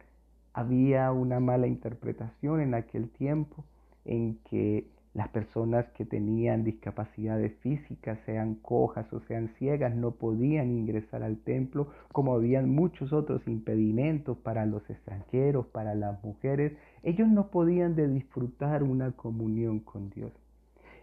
Había 0.53 1.11
una 1.13 1.41
mala 1.41 1.67
interpretación 1.67 2.61
en 2.61 2.75
aquel 2.75 3.09
tiempo 3.11 3.65
en 4.05 4.39
que 4.51 4.87
las 5.15 5.29
personas 5.29 5.87
que 5.93 6.05
tenían 6.05 6.65
discapacidades 6.65 7.55
físicas, 7.61 8.19
sean 8.27 8.57
cojas 8.57 9.11
o 9.13 9.21
sean 9.21 9.49
ciegas, 9.59 9.95
no 9.95 10.11
podían 10.11 10.73
ingresar 10.73 11.23
al 11.23 11.39
templo, 11.39 11.89
como 12.11 12.35
habían 12.35 12.69
muchos 12.69 13.13
otros 13.13 13.47
impedimentos 13.47 14.37
para 14.39 14.67
los 14.67 14.89
extranjeros, 14.91 15.67
para 15.69 15.95
las 15.95 16.23
mujeres. 16.25 16.73
Ellos 17.05 17.29
no 17.29 17.49
podían 17.49 17.95
de 17.95 18.09
disfrutar 18.09 18.83
una 18.83 19.13
comunión 19.13 19.79
con 19.79 20.11
Dios. 20.11 20.33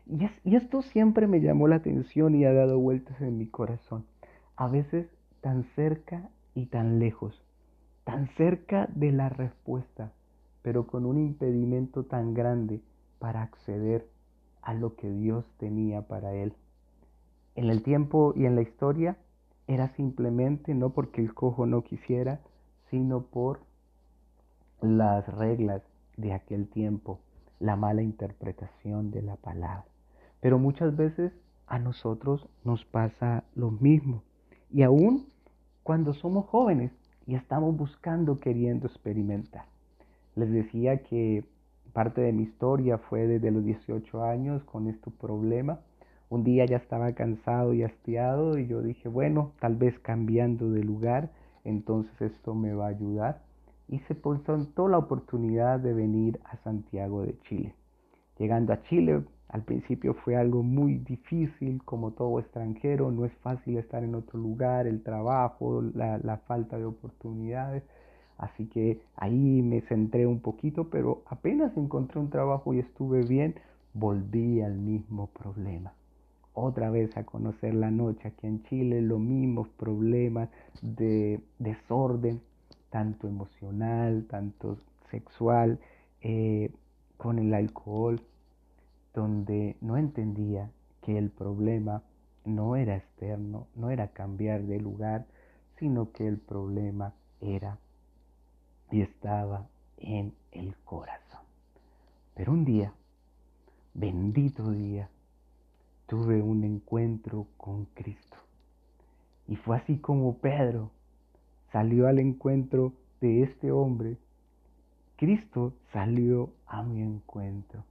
Y, 0.05 0.27
y 0.43 0.57
esto 0.57 0.81
siempre 0.81 1.25
me 1.27 1.39
llamó 1.39 1.69
la 1.69 1.77
atención 1.77 2.35
y 2.35 2.43
ha 2.43 2.51
dado 2.51 2.79
vueltas 2.79 3.21
en 3.21 3.37
mi 3.37 3.47
corazón. 3.47 4.03
A 4.57 4.67
veces 4.67 5.07
tan 5.39 5.63
cerca 5.75 6.29
y 6.53 6.65
tan 6.65 6.99
lejos, 6.99 7.41
tan 8.03 8.27
cerca 8.35 8.89
de 8.93 9.13
la 9.13 9.29
respuesta, 9.29 10.11
pero 10.63 10.85
con 10.85 11.05
un 11.05 11.17
impedimento 11.17 12.03
tan 12.03 12.33
grande 12.33 12.81
para 13.21 13.43
acceder 13.43 14.09
a 14.63 14.73
lo 14.73 14.95
que 14.95 15.07
Dios 15.07 15.45
tenía 15.57 16.01
para 16.07 16.33
él. 16.33 16.55
En 17.53 17.69
el 17.69 17.83
tiempo 17.83 18.33
y 18.35 18.45
en 18.47 18.55
la 18.55 18.63
historia 18.63 19.15
era 19.67 19.89
simplemente 19.95 20.73
no 20.73 20.89
porque 20.89 21.21
el 21.21 21.35
cojo 21.35 21.67
no 21.67 21.83
quisiera, 21.83 22.41
sino 22.89 23.21
por 23.21 23.59
las 24.81 25.27
reglas 25.35 25.83
de 26.17 26.33
aquel 26.33 26.67
tiempo, 26.67 27.19
la 27.59 27.75
mala 27.75 28.01
interpretación 28.01 29.11
de 29.11 29.21
la 29.21 29.35
palabra. 29.35 29.85
Pero 30.39 30.57
muchas 30.57 30.95
veces 30.97 31.31
a 31.67 31.77
nosotros 31.77 32.49
nos 32.63 32.83
pasa 32.85 33.43
lo 33.53 33.69
mismo. 33.69 34.23
Y 34.71 34.81
aún 34.81 35.27
cuando 35.83 36.15
somos 36.15 36.47
jóvenes 36.47 36.91
y 37.27 37.35
estamos 37.35 37.77
buscando, 37.77 38.39
queriendo 38.39 38.87
experimentar. 38.87 39.65
Les 40.35 40.49
decía 40.51 41.03
que 41.03 41.45
parte 41.93 42.21
de 42.21 42.31
mi 42.33 42.43
historia 42.43 42.97
fue 42.97 43.27
desde 43.27 43.51
los 43.51 43.63
18 43.63 44.23
años 44.23 44.63
con 44.63 44.87
este 44.87 45.11
problema. 45.11 45.79
Un 46.29 46.43
día 46.43 46.65
ya 46.65 46.77
estaba 46.77 47.11
cansado 47.13 47.73
y 47.73 47.83
hastiado 47.83 48.57
y 48.57 48.67
yo 48.67 48.81
dije, 48.81 49.09
bueno, 49.09 49.51
tal 49.59 49.75
vez 49.75 49.99
cambiando 49.99 50.71
de 50.71 50.83
lugar, 50.83 51.29
entonces 51.65 52.13
esto 52.21 52.55
me 52.55 52.73
va 52.73 52.85
a 52.85 52.89
ayudar. 52.89 53.41
Y 53.89 53.99
se 54.07 54.15
presentó 54.15 54.87
la 54.87 54.97
oportunidad 54.97 55.79
de 55.79 55.93
venir 55.93 56.39
a 56.45 56.55
Santiago 56.63 57.23
de 57.23 57.37
Chile. 57.41 57.75
Llegando 58.37 58.71
a 58.71 58.81
Chile, 58.83 59.23
al 59.49 59.63
principio 59.63 60.13
fue 60.13 60.37
algo 60.37 60.63
muy 60.63 60.99
difícil, 60.99 61.83
como 61.83 62.11
todo 62.11 62.39
extranjero, 62.39 63.11
no 63.11 63.25
es 63.25 63.33
fácil 63.43 63.77
estar 63.77 64.01
en 64.01 64.15
otro 64.15 64.39
lugar, 64.39 64.87
el 64.87 65.03
trabajo, 65.03 65.81
la, 65.81 66.17
la 66.19 66.37
falta 66.37 66.77
de 66.77 66.85
oportunidades. 66.85 67.83
Así 68.41 68.65
que 68.65 68.99
ahí 69.17 69.61
me 69.61 69.81
centré 69.81 70.25
un 70.25 70.39
poquito, 70.39 70.89
pero 70.89 71.21
apenas 71.27 71.77
encontré 71.77 72.19
un 72.19 72.31
trabajo 72.31 72.73
y 72.73 72.79
estuve 72.79 73.21
bien, 73.21 73.53
volví 73.93 74.61
al 74.61 74.79
mismo 74.79 75.27
problema. 75.27 75.93
Otra 76.55 76.89
vez 76.89 77.15
a 77.17 77.23
conocer 77.23 77.75
la 77.75 77.91
noche 77.91 78.29
aquí 78.29 78.47
en 78.47 78.63
Chile, 78.63 78.99
los 79.03 79.19
mismos 79.19 79.69
problemas 79.69 80.49
de 80.81 81.39
desorden, 81.59 82.41
tanto 82.89 83.27
emocional, 83.27 84.25
tanto 84.27 84.79
sexual, 85.11 85.79
eh, 86.21 86.71
con 87.17 87.37
el 87.37 87.53
alcohol, 87.53 88.21
donde 89.13 89.77
no 89.81 89.97
entendía 89.97 90.71
que 91.03 91.19
el 91.19 91.29
problema 91.29 92.01
no 92.43 92.75
era 92.75 92.95
externo, 92.95 93.67
no 93.75 93.91
era 93.91 94.07
cambiar 94.07 94.63
de 94.63 94.79
lugar, 94.79 95.27
sino 95.77 96.11
que 96.11 96.27
el 96.27 96.39
problema 96.39 97.13
era 97.39 97.77
y 98.91 99.01
estaba 99.01 99.67
en 99.97 100.33
el 100.51 100.75
corazón. 100.83 101.41
Pero 102.35 102.51
un 102.51 102.65
día, 102.65 102.93
bendito 103.93 104.71
día, 104.71 105.09
tuve 106.07 106.41
un 106.41 106.63
encuentro 106.63 107.47
con 107.57 107.85
Cristo. 107.85 108.37
Y 109.47 109.55
fue 109.55 109.77
así 109.77 109.97
como 109.97 110.37
Pedro 110.37 110.91
salió 111.71 112.07
al 112.07 112.19
encuentro 112.19 112.93
de 113.21 113.43
este 113.43 113.71
hombre. 113.71 114.17
Cristo 115.15 115.73
salió 115.93 116.51
a 116.67 116.83
mi 116.83 117.01
encuentro. 117.01 117.83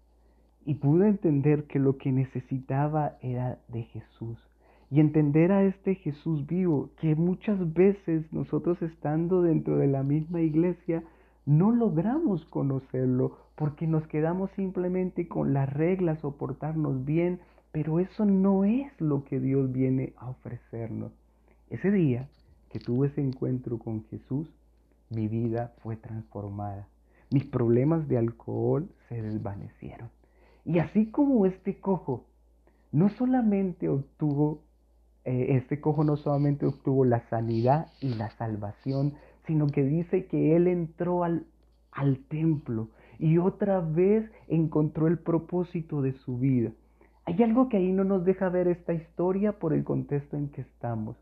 Y 0.65 0.75
pude 0.75 1.09
entender 1.09 1.65
que 1.65 1.79
lo 1.79 1.97
que 1.97 2.13
necesitaba 2.13 3.17
era 3.23 3.59
de 3.69 3.85
Jesús 3.85 4.50
y 4.91 4.99
entender 4.99 5.53
a 5.53 5.63
este 5.63 5.95
Jesús 5.95 6.47
vivo, 6.47 6.91
que 7.01 7.15
muchas 7.15 7.73
veces 7.73 8.33
nosotros 8.33 8.83
estando 8.83 9.43
dentro 9.43 9.77
de 9.77 9.87
la 9.87 10.03
misma 10.03 10.41
iglesia 10.41 11.05
no 11.47 11.71
logramos 11.71 12.45
conocerlo 12.47 13.39
porque 13.55 13.87
nos 13.87 14.07
quedamos 14.09 14.51
simplemente 14.53 15.29
con 15.29 15.53
las 15.55 15.73
reglas 15.73 16.25
o 16.25 16.37
portarnos 16.37 17.05
bien, 17.05 17.41
pero 17.71 18.01
eso 18.01 18.25
no 18.25 18.65
es 18.65 18.93
lo 19.01 19.25
que 19.25 19.39
Dios 19.39 19.71
viene 19.71 20.13
a 20.17 20.31
ofrecernos. 20.31 21.13
Ese 21.69 21.93
día 21.93 22.29
que 22.71 22.81
tuve 22.81 23.09
ese 23.09 23.21
encuentro 23.21 23.79
con 23.79 24.05
Jesús, 24.07 24.49
mi 25.09 25.29
vida 25.29 25.73
fue 25.83 25.97
transformada. 25.97 26.89
Mis 27.31 27.45
problemas 27.45 28.09
de 28.09 28.19
alcohol 28.19 28.89
se 29.09 29.23
desvanecieron. 29.23 30.11
Y 30.65 30.81
así 30.81 31.07
como 31.07 31.47
este 31.47 31.79
cojo 31.79 32.25
no 32.93 33.09
solamente 33.09 33.89
obtuvo 33.89 34.63
eh, 35.25 35.57
este 35.57 35.81
cojo 35.81 36.05
no 36.05 36.17
solamente 36.17 36.67
obtuvo 36.67 37.05
la 37.05 37.29
sanidad 37.29 37.89
y 38.01 38.15
la 38.15 38.31
salvación, 38.31 39.15
sino 39.47 39.67
que 39.67 39.83
dice 39.83 40.27
que 40.27 40.57
él 40.57 40.67
entró 40.67 41.25
al, 41.25 41.45
al 41.93 42.19
templo 42.29 42.89
y 43.19 43.39
otra 43.39 43.81
vez 43.81 44.31
encontró 44.49 45.07
el 45.07 45.19
propósito 45.19 46.03
de 46.03 46.13
su 46.13 46.39
vida. 46.39 46.71
Hay 47.27 47.43
algo 47.43 47.69
que 47.69 47.77
ahí 47.77 47.93
no 47.93 48.05
nos 48.05 48.25
deja 48.25 48.49
ver 48.49 48.67
esta 48.67 48.95
historia 48.95 49.53
por 49.53 49.73
el 49.73 49.85
contexto 49.85 50.37
en 50.37 50.49
que 50.49 50.63
estamos. 50.63 51.17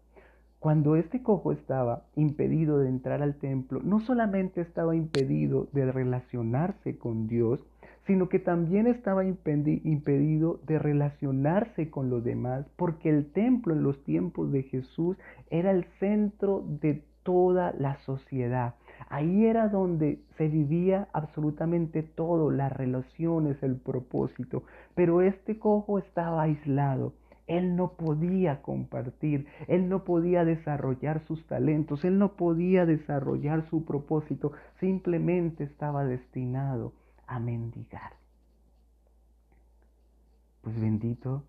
Cuando 0.60 0.96
este 0.96 1.22
cojo 1.22 1.52
estaba 1.52 2.04
impedido 2.16 2.78
de 2.78 2.88
entrar 2.88 3.22
al 3.22 3.36
templo, 3.36 3.80
no 3.82 4.00
solamente 4.00 4.60
estaba 4.60 4.96
impedido 4.96 5.68
de 5.72 5.90
relacionarse 5.90 6.98
con 6.98 7.28
Dios, 7.28 7.60
sino 8.08 8.30
que 8.30 8.38
también 8.38 8.86
estaba 8.86 9.22
impedido 9.22 10.60
de 10.66 10.78
relacionarse 10.78 11.90
con 11.90 12.08
los 12.08 12.24
demás, 12.24 12.64
porque 12.76 13.10
el 13.10 13.30
templo 13.32 13.74
en 13.74 13.82
los 13.82 14.02
tiempos 14.02 14.50
de 14.50 14.62
Jesús 14.62 15.18
era 15.50 15.72
el 15.72 15.84
centro 16.00 16.64
de 16.66 17.04
toda 17.22 17.74
la 17.78 17.98
sociedad. 17.98 18.76
Ahí 19.10 19.44
era 19.44 19.68
donde 19.68 20.22
se 20.38 20.48
vivía 20.48 21.08
absolutamente 21.12 22.02
todo, 22.02 22.50
las 22.50 22.72
relaciones, 22.72 23.62
el 23.62 23.76
propósito. 23.76 24.62
Pero 24.94 25.20
este 25.20 25.58
cojo 25.58 25.98
estaba 25.98 26.44
aislado. 26.44 27.12
Él 27.46 27.76
no 27.76 27.92
podía 27.92 28.62
compartir, 28.62 29.46
él 29.66 29.90
no 29.90 30.04
podía 30.04 30.46
desarrollar 30.46 31.20
sus 31.26 31.46
talentos, 31.46 32.06
él 32.06 32.18
no 32.18 32.36
podía 32.36 32.86
desarrollar 32.86 33.68
su 33.68 33.84
propósito, 33.84 34.52
simplemente 34.80 35.64
estaba 35.64 36.06
destinado 36.06 36.94
a 37.28 37.38
mendigar. 37.38 38.14
Pues 40.62 40.80
bendito 40.80 41.44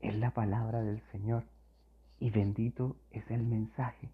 es 0.00 0.18
la 0.18 0.32
palabra 0.32 0.82
del 0.82 1.00
Señor 1.12 1.44
y 2.18 2.30
bendito 2.30 2.96
es 3.10 3.30
el 3.30 3.44
mensaje. 3.44 4.10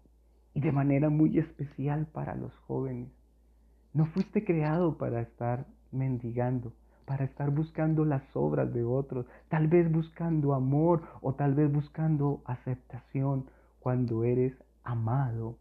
Y 0.53 0.61
de 0.61 0.71
manera 0.71 1.09
muy 1.09 1.37
especial 1.39 2.05
para 2.07 2.35
los 2.35 2.55
jóvenes. 2.67 3.09
No 3.93 4.05
fuiste 4.07 4.45
creado 4.45 4.97
para 4.97 5.21
estar 5.21 5.65
mendigando, 5.91 6.73
para 7.05 7.25
estar 7.25 7.49
buscando 7.49 8.05
las 8.05 8.23
obras 8.33 8.73
de 8.73 8.83
otros, 8.83 9.25
tal 9.49 9.67
vez 9.67 9.91
buscando 9.91 10.53
amor 10.53 11.03
o 11.21 11.33
tal 11.33 11.55
vez 11.55 11.71
buscando 11.71 12.41
aceptación 12.45 13.45
cuando 13.79 14.23
eres 14.23 14.53
amado 14.83 15.57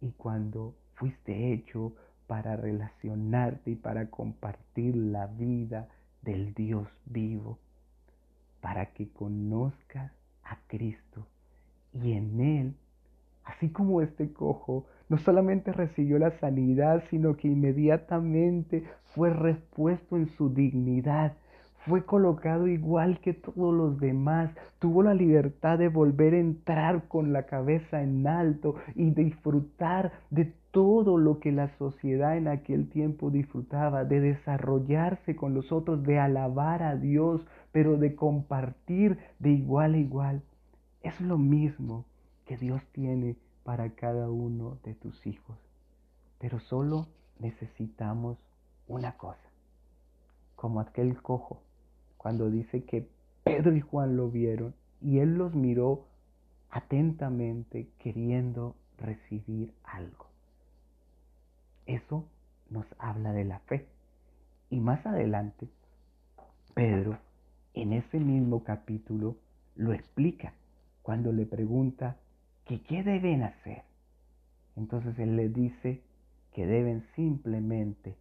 y 0.00 0.10
cuando 0.12 0.74
fuiste 0.94 1.52
hecho 1.52 1.92
para 2.28 2.56
relacionarte 2.56 3.72
y 3.72 3.74
para 3.74 4.10
compartir 4.10 4.94
la 4.94 5.26
vida 5.26 5.88
del 6.22 6.54
Dios 6.54 6.86
vivo, 7.06 7.58
para 8.60 8.92
que 8.92 9.08
conozcas 9.08 10.12
a 10.44 10.58
Cristo 10.68 11.26
y 11.94 12.12
en 12.12 12.40
Él, 12.40 12.74
así 13.44 13.70
como 13.70 14.02
este 14.02 14.32
cojo, 14.32 14.86
no 15.08 15.16
solamente 15.16 15.72
recibió 15.72 16.18
la 16.18 16.38
sanidad, 16.38 17.02
sino 17.08 17.34
que 17.36 17.48
inmediatamente 17.48 18.84
fue 19.14 19.30
repuesto 19.30 20.16
en 20.16 20.28
su 20.36 20.50
dignidad, 20.52 21.32
fue 21.86 22.04
colocado 22.04 22.66
igual 22.66 23.20
que 23.20 23.32
todos 23.32 23.74
los 23.74 23.98
demás, 23.98 24.50
tuvo 24.78 25.02
la 25.02 25.14
libertad 25.14 25.78
de 25.78 25.88
volver 25.88 26.34
a 26.34 26.40
entrar 26.40 27.08
con 27.08 27.32
la 27.32 27.44
cabeza 27.44 28.02
en 28.02 28.26
alto 28.26 28.74
y 28.94 29.12
disfrutar 29.12 30.12
de 30.28 30.52
todo 30.70 31.16
lo 31.16 31.40
que 31.40 31.50
la 31.50 31.76
sociedad 31.78 32.36
en 32.36 32.48
aquel 32.48 32.88
tiempo 32.88 33.30
disfrutaba, 33.30 34.04
de 34.04 34.20
desarrollarse 34.20 35.34
con 35.34 35.54
los 35.54 35.72
otros, 35.72 36.02
de 36.02 36.18
alabar 36.18 36.82
a 36.82 36.96
Dios, 36.96 37.46
pero 37.72 37.96
de 37.96 38.14
compartir 38.14 39.18
de 39.38 39.50
igual 39.50 39.94
a 39.94 39.98
igual. 39.98 40.42
Es 41.02 41.20
lo 41.20 41.38
mismo 41.38 42.04
que 42.44 42.56
Dios 42.56 42.82
tiene 42.92 43.36
para 43.64 43.90
cada 43.90 44.30
uno 44.30 44.78
de 44.84 44.94
tus 44.94 45.26
hijos. 45.26 45.56
Pero 46.38 46.60
solo 46.60 47.08
necesitamos 47.38 48.38
una 48.86 49.16
cosa, 49.16 49.50
como 50.56 50.80
aquel 50.80 51.20
cojo, 51.20 51.62
cuando 52.16 52.50
dice 52.50 52.84
que 52.84 53.08
Pedro 53.44 53.74
y 53.74 53.80
Juan 53.80 54.16
lo 54.16 54.30
vieron 54.30 54.74
y 55.00 55.18
él 55.18 55.36
los 55.36 55.54
miró 55.54 56.06
atentamente 56.70 57.88
queriendo 57.98 58.74
recibir 58.98 59.72
algo. 59.84 60.27
Eso 61.88 62.26
nos 62.68 62.86
habla 62.98 63.32
de 63.32 63.46
la 63.46 63.60
fe. 63.60 63.86
Y 64.68 64.78
más 64.78 65.04
adelante, 65.06 65.68
Pedro, 66.74 67.18
en 67.72 67.94
ese 67.94 68.20
mismo 68.20 68.62
capítulo, 68.62 69.36
lo 69.74 69.94
explica 69.94 70.52
cuando 71.02 71.32
le 71.32 71.46
pregunta 71.46 72.18
que 72.66 72.82
qué 72.82 73.02
deben 73.02 73.42
hacer. 73.42 73.84
Entonces 74.76 75.18
él 75.18 75.36
le 75.36 75.48
dice 75.48 76.02
que 76.52 76.66
deben 76.66 77.06
simplemente, 77.16 78.16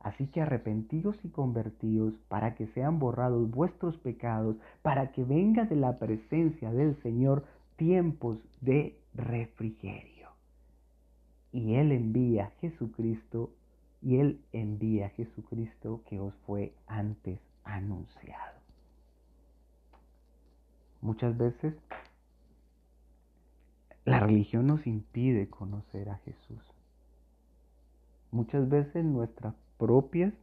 así 0.00 0.26
que 0.26 0.42
arrepentidos 0.42 1.16
y 1.22 1.28
convertidos 1.28 2.14
para 2.28 2.56
que 2.56 2.66
sean 2.68 2.98
borrados 2.98 3.48
vuestros 3.48 3.96
pecados, 3.98 4.56
para 4.82 5.12
que 5.12 5.22
venga 5.22 5.66
de 5.66 5.76
la 5.76 6.00
presencia 6.00 6.72
del 6.72 7.00
Señor 7.02 7.44
tiempos 7.76 8.38
de 8.60 8.98
refrigerio. 9.14 10.13
Y 11.54 11.76
Él 11.76 11.92
envía 11.92 12.46
a 12.46 12.50
Jesucristo, 12.60 13.52
y 14.02 14.16
Él 14.16 14.40
envía 14.52 15.06
a 15.06 15.10
Jesucristo 15.10 16.02
que 16.08 16.18
os 16.18 16.34
fue 16.46 16.74
antes 16.88 17.38
anunciado. 17.62 18.58
Muchas 21.00 21.38
veces 21.38 21.74
la 24.04 24.18
religión 24.18 24.66
nos 24.66 24.84
impide 24.84 25.48
conocer 25.48 26.08
a 26.08 26.16
Jesús. 26.24 26.60
Muchas 28.32 28.68
veces 28.68 29.04
nuestras 29.04 29.54
propias 29.78 30.34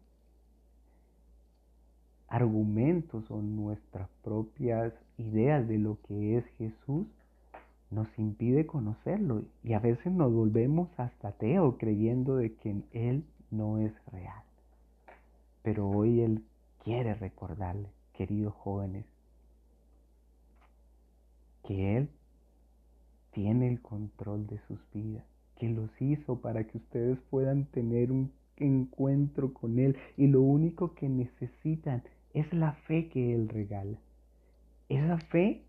argumentos 2.30 3.30
o 3.30 3.42
nuestras 3.42 4.08
propias 4.24 4.94
ideas 5.18 5.68
de 5.68 5.78
lo 5.78 5.98
que 6.08 6.38
es 6.38 6.46
Jesús 6.58 7.06
nos 7.92 8.08
impide 8.18 8.66
conocerlo 8.66 9.44
y 9.64 9.74
a 9.74 9.80
veces 9.80 10.12
nos 10.12 10.34
volvemos 10.34 10.90
hasta 10.98 11.30
ateo 11.30 11.78
creyendo 11.78 12.38
de 12.38 12.54
que 12.56 12.82
Él 12.94 13.26
no 13.52 13.78
es 13.78 13.94
real. 14.12 14.44
Pero 15.62 15.88
hoy 15.90 16.22
Él 16.22 16.44
quiere 16.84 17.14
recordarle, 17.14 17.90
queridos 18.14 18.54
jóvenes, 18.56 19.06
que 21.68 21.98
Él 21.98 22.10
tiene 23.32 23.68
el 23.68 23.82
control 23.82 24.48
de 24.48 24.60
sus 24.68 24.80
vidas, 24.94 25.26
que 25.60 25.70
los 25.70 25.90
hizo 26.02 26.40
para 26.40 26.64
que 26.66 26.78
ustedes 26.78 27.20
puedan 27.30 27.66
tener 27.66 28.12
un 28.12 28.32
encuentro 28.58 29.54
con 29.54 29.80
Él 29.80 29.98
y 30.18 30.28
lo 30.28 30.42
único 30.42 30.94
que 30.96 31.10
necesitan 31.10 32.04
es 32.34 32.52
la 32.54 32.74
fe 32.74 33.10
que 33.10 33.34
Él 33.34 33.50
regala. 33.50 33.98
Esa 34.90 35.18
fe 35.18 35.64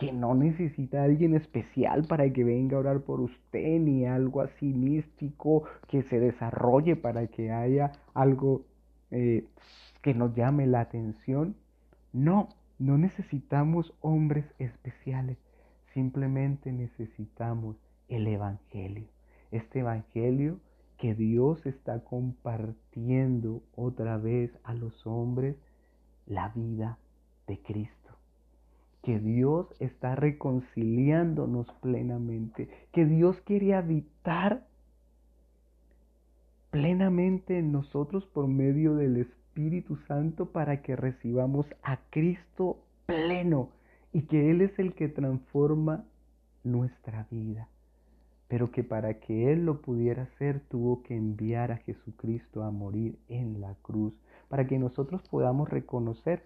que 0.00 0.12
no 0.12 0.34
necesita 0.34 1.02
a 1.02 1.04
alguien 1.04 1.34
especial 1.34 2.06
para 2.08 2.32
que 2.32 2.42
venga 2.42 2.78
a 2.78 2.80
orar 2.80 3.02
por 3.02 3.20
usted, 3.20 3.78
ni 3.78 4.06
algo 4.06 4.40
así 4.40 4.72
místico 4.72 5.64
que 5.88 6.02
se 6.04 6.18
desarrolle 6.18 6.96
para 6.96 7.26
que 7.26 7.52
haya 7.52 7.92
algo 8.14 8.64
eh, 9.10 9.44
que 10.00 10.14
nos 10.14 10.34
llame 10.34 10.66
la 10.66 10.80
atención. 10.80 11.54
No, 12.14 12.48
no 12.78 12.96
necesitamos 12.96 13.92
hombres 14.00 14.46
especiales, 14.58 15.36
simplemente 15.92 16.72
necesitamos 16.72 17.76
el 18.08 18.26
Evangelio. 18.26 19.06
Este 19.50 19.80
Evangelio 19.80 20.60
que 20.96 21.14
Dios 21.14 21.66
está 21.66 22.02
compartiendo 22.04 23.62
otra 23.76 24.16
vez 24.16 24.50
a 24.64 24.72
los 24.72 25.06
hombres 25.06 25.56
la 26.26 26.48
vida 26.48 26.98
de 27.46 27.58
Cristo 27.58 27.99
que 29.02 29.18
Dios 29.18 29.66
está 29.78 30.14
reconciliándonos 30.14 31.66
plenamente, 31.80 32.68
que 32.92 33.06
Dios 33.06 33.40
quiere 33.44 33.74
habitar 33.74 34.66
plenamente 36.70 37.58
en 37.58 37.72
nosotros 37.72 38.26
por 38.26 38.46
medio 38.46 38.94
del 38.94 39.16
Espíritu 39.16 39.96
Santo 40.06 40.46
para 40.46 40.82
que 40.82 40.96
recibamos 40.96 41.66
a 41.82 41.98
Cristo 42.10 42.78
pleno 43.06 43.70
y 44.12 44.22
que 44.22 44.50
Él 44.50 44.60
es 44.60 44.78
el 44.78 44.94
que 44.94 45.08
transforma 45.08 46.04
nuestra 46.62 47.26
vida. 47.30 47.68
Pero 48.48 48.70
que 48.70 48.82
para 48.82 49.14
que 49.14 49.52
Él 49.52 49.64
lo 49.64 49.80
pudiera 49.80 50.24
hacer 50.24 50.60
tuvo 50.68 51.02
que 51.02 51.16
enviar 51.16 51.72
a 51.72 51.78
Jesucristo 51.78 52.62
a 52.62 52.70
morir 52.70 53.18
en 53.28 53.60
la 53.60 53.74
cruz, 53.82 54.12
para 54.48 54.66
que 54.66 54.78
nosotros 54.78 55.22
podamos 55.30 55.68
reconocer 55.68 56.42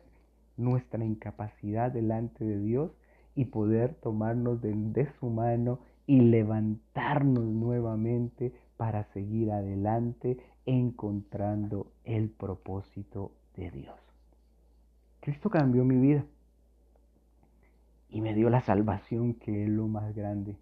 nuestra 0.56 1.04
incapacidad 1.04 1.90
delante 1.90 2.44
de 2.44 2.58
Dios 2.58 2.92
y 3.34 3.46
poder 3.46 3.94
tomarnos 3.94 4.60
de, 4.60 5.08
su 5.18 5.30
mano 5.30 5.80
y 6.06 6.20
levantarnos 6.20 7.44
nuevamente 7.44 8.52
para 8.76 9.04
seguir 9.12 9.50
adelante 9.50 10.38
encontrando 10.66 11.88
el 12.04 12.30
propósito 12.30 13.32
de 13.56 13.70
Dios. 13.70 13.96
Cristo 15.20 15.50
cambió 15.50 15.84
mi 15.84 15.96
vida 15.96 16.24
y 18.10 18.20
me 18.20 18.34
dio 18.34 18.50
la 18.50 18.60
salvación 18.60 19.34
que 19.34 19.64
es 19.64 19.68
lo 19.68 19.88
más 19.88 20.14
grande. 20.14 20.56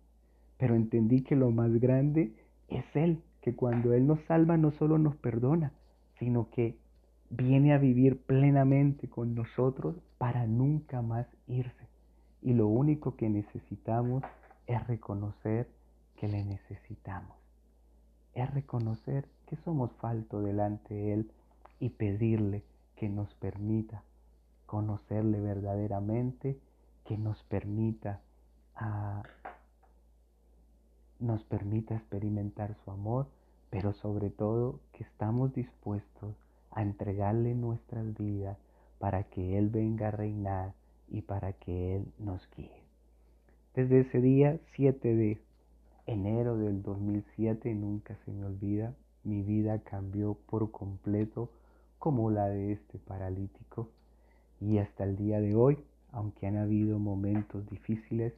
Pero 0.57 0.75
entendí 0.75 1.23
que 1.23 1.37
lo 1.37 1.51
más 1.51 1.73
grande 1.81 2.33
es 2.69 2.85
Él, 2.95 3.21
que 3.41 3.55
cuando 3.55 3.93
Él 3.93 4.07
nos 4.07 4.21
salva 4.23 4.57
no 4.57 4.71
solo 4.71 4.97
nos 4.97 5.17
perdona, 5.17 5.73
sino 6.19 6.49
que 6.51 6.79
viene 7.33 7.73
a 7.73 7.79
vivir 7.79 8.21
plenamente 8.21 9.09
con 9.09 9.35
nosotros 9.35 9.97
para 10.19 10.47
nunca 10.47 11.01
más 11.01 11.27
irse. 11.47 11.89
Y 12.43 12.53
lo 12.53 12.69
único 12.69 13.17
que 13.17 13.31
necesitamos 13.31 14.23
es 14.67 14.87
reconocer 14.87 15.69
que 16.17 16.29
le 16.29 16.45
necesitamos. 16.45 17.37
Es 18.35 18.53
reconocer 18.53 19.27
que 19.47 19.57
somos 19.57 19.93
falto 19.93 20.41
delante 20.41 20.95
de 20.95 21.13
Él 21.15 21.33
y 21.81 21.91
pedirle 21.91 22.65
que 22.97 23.09
nos 23.09 23.35
permita 23.35 24.03
conocerle 24.67 25.41
verdaderamente, 25.41 26.59
que 27.05 27.17
nos 27.17 27.43
permita 27.45 28.21
ah, 28.77 29.23
nos 31.19 31.45
permita 31.45 31.95
experimentar 31.95 32.75
su 32.85 32.91
amor, 32.91 33.29
pero 33.71 33.93
sobre 33.93 34.29
todo 34.29 34.81
que 34.93 35.05
estamos 35.05 35.55
dispuestos 35.55 36.35
a 36.73 36.83
entregarle 36.83 37.55
nuestras 37.55 38.17
vidas 38.17 38.59
para 38.99 39.25
que 39.25 39.59
Él 39.59 39.69
venga 39.69 40.09
a 40.09 40.13
reinar 40.13 40.75
y 41.09 41.23
para 41.23 41.53
que 41.53 41.97
Él 41.97 42.07
nos 42.19 42.49
guíe. 42.57 42.83
Desde 43.75 44.01
ese 44.01 44.21
día 44.21 44.59
7 44.75 45.15
de 45.15 45.41
enero 46.07 46.57
del 46.57 46.83
2007, 46.83 47.75
nunca 47.75 48.17
se 48.25 48.33
me 48.33 48.45
olvida, 48.47 48.95
mi 49.25 49.43
vida 49.43 49.79
cambió 49.79 50.35
por 50.47 50.71
completo 50.71 51.51
como 51.99 52.31
la 52.31 52.49
de 52.49 52.73
este 52.73 52.99
paralítico. 52.99 53.89
Y 54.61 54.79
hasta 54.79 55.05
el 55.05 55.17
día 55.17 55.41
de 55.41 55.55
hoy, 55.55 55.79
aunque 56.11 56.47
han 56.47 56.57
habido 56.57 56.99
momentos 56.99 57.69
difíciles, 57.71 58.35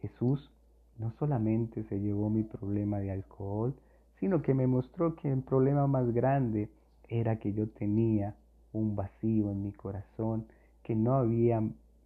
Jesús 0.00 0.50
no 0.98 1.12
solamente 1.18 1.84
se 1.84 2.00
llevó 2.00 2.30
mi 2.30 2.42
problema 2.42 2.98
de 2.98 3.10
alcohol, 3.10 3.74
sino 4.18 4.42
que 4.42 4.54
me 4.54 4.66
mostró 4.66 5.14
que 5.14 5.30
el 5.30 5.42
problema 5.42 5.86
más 5.86 6.12
grande 6.12 6.70
era 7.08 7.38
que 7.38 7.52
yo 7.52 7.68
tenía 7.68 8.34
un 8.72 8.96
vacío 8.96 9.50
en 9.50 9.62
mi 9.62 9.72
corazón, 9.72 10.46
que 10.82 10.94
no 10.94 11.14
había 11.14 11.62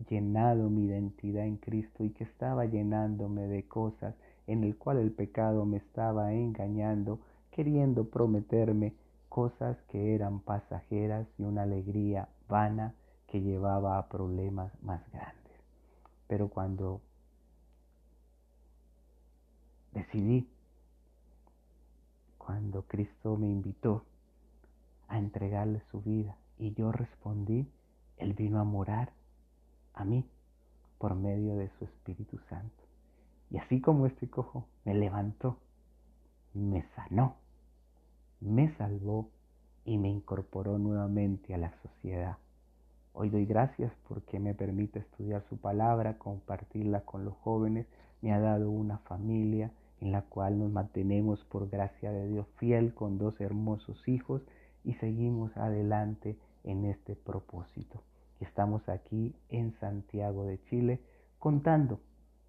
llenado 0.09 0.71
mi 0.71 0.87
identidad 0.87 1.45
en 1.45 1.57
Cristo 1.57 2.05
y 2.05 2.11
que 2.11 2.25
estaba 2.25 2.65
llenándome 2.65 3.47
de 3.47 3.65
cosas 3.65 4.15
en 4.47 4.65
el 4.65 4.77
cual 4.77 4.99
el 4.99 5.13
pecado 5.13 5.65
me 5.67 5.77
estaba 5.77 6.33
engañando, 6.33 7.21
queriendo 7.51 8.09
prometerme 8.09 8.95
cosas 9.29 9.77
que 9.89 10.15
eran 10.15 10.41
pasajeras 10.41 11.27
y 11.39 11.43
una 11.43 11.63
alegría 11.63 12.29
vana 12.49 12.95
que 13.29 13.41
llevaba 13.41 13.99
a 13.99 14.09
problemas 14.09 14.73
más 14.83 15.01
grandes. 15.13 15.55
Pero 16.27 16.49
cuando 16.49 17.01
decidí, 19.93 20.49
cuando 22.39 22.83
Cristo 22.83 23.37
me 23.37 23.49
invitó 23.49 24.05
a 25.11 25.19
entregarle 25.19 25.83
su 25.91 26.01
vida. 26.01 26.37
Y 26.57 26.73
yo 26.73 26.93
respondí, 26.93 27.69
Él 28.17 28.33
vino 28.33 28.61
a 28.61 28.65
morar 28.65 29.13
a 29.93 30.05
mí 30.05 30.25
por 30.99 31.15
medio 31.15 31.57
de 31.57 31.69
su 31.79 31.85
Espíritu 31.85 32.39
Santo. 32.49 32.85
Y 33.51 33.59
así 33.59 33.81
como 33.81 34.07
este 34.07 34.31
cojo 34.31 34.67
me 34.85 34.95
levantó, 34.95 35.59
me 36.55 36.85
sanó, 36.95 37.37
me 38.41 38.75
salvó 38.77 39.29
y 39.85 39.99
me 39.99 40.09
incorporó 40.09 40.79
nuevamente 40.79 41.55
a 41.55 41.59
la 41.59 41.73
sociedad. 41.83 42.39
Hoy 43.13 43.29
doy 43.29 43.45
gracias 43.45 43.93
porque 44.09 44.39
me 44.39 44.55
permite 44.55 45.01
estudiar 45.01 45.45
su 45.49 45.57
palabra, 45.57 46.19
compartirla 46.19 47.01
con 47.01 47.25
los 47.25 47.35
jóvenes, 47.39 47.87
me 48.23 48.33
ha 48.33 48.39
dado 48.39 48.71
una 48.71 48.99
familia 48.99 49.73
en 50.01 50.13
la 50.13 50.23
cual 50.23 50.59
nos 50.59 50.71
mantenemos 50.71 51.43
por 51.45 51.69
gracia 51.69 52.13
de 52.13 52.29
Dios 52.29 52.47
fiel 52.57 52.95
con 52.95 53.19
dos 53.19 53.41
hermosos 53.41 54.07
hijos 54.07 54.43
y 54.85 54.95
seguimos 54.95 55.57
adelante 55.57 56.37
en 56.65 56.85
este 56.85 57.17
propósito. 57.17 58.03
Estamos 58.41 58.89
aquí 58.89 59.35
en 59.49 59.73
Santiago 59.81 60.45
de 60.45 60.63
Chile 60.65 61.01
contando 61.39 62.01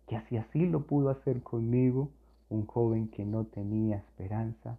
que 0.07 0.15
así 0.15 0.37
así 0.37 0.65
lo 0.65 0.85
pudo 0.85 1.09
hacer 1.09 1.41
conmigo 1.43 2.09
un 2.49 2.65
joven 2.65 3.07
que 3.09 3.25
no 3.25 3.45
tenía 3.45 3.97
esperanza, 3.97 4.77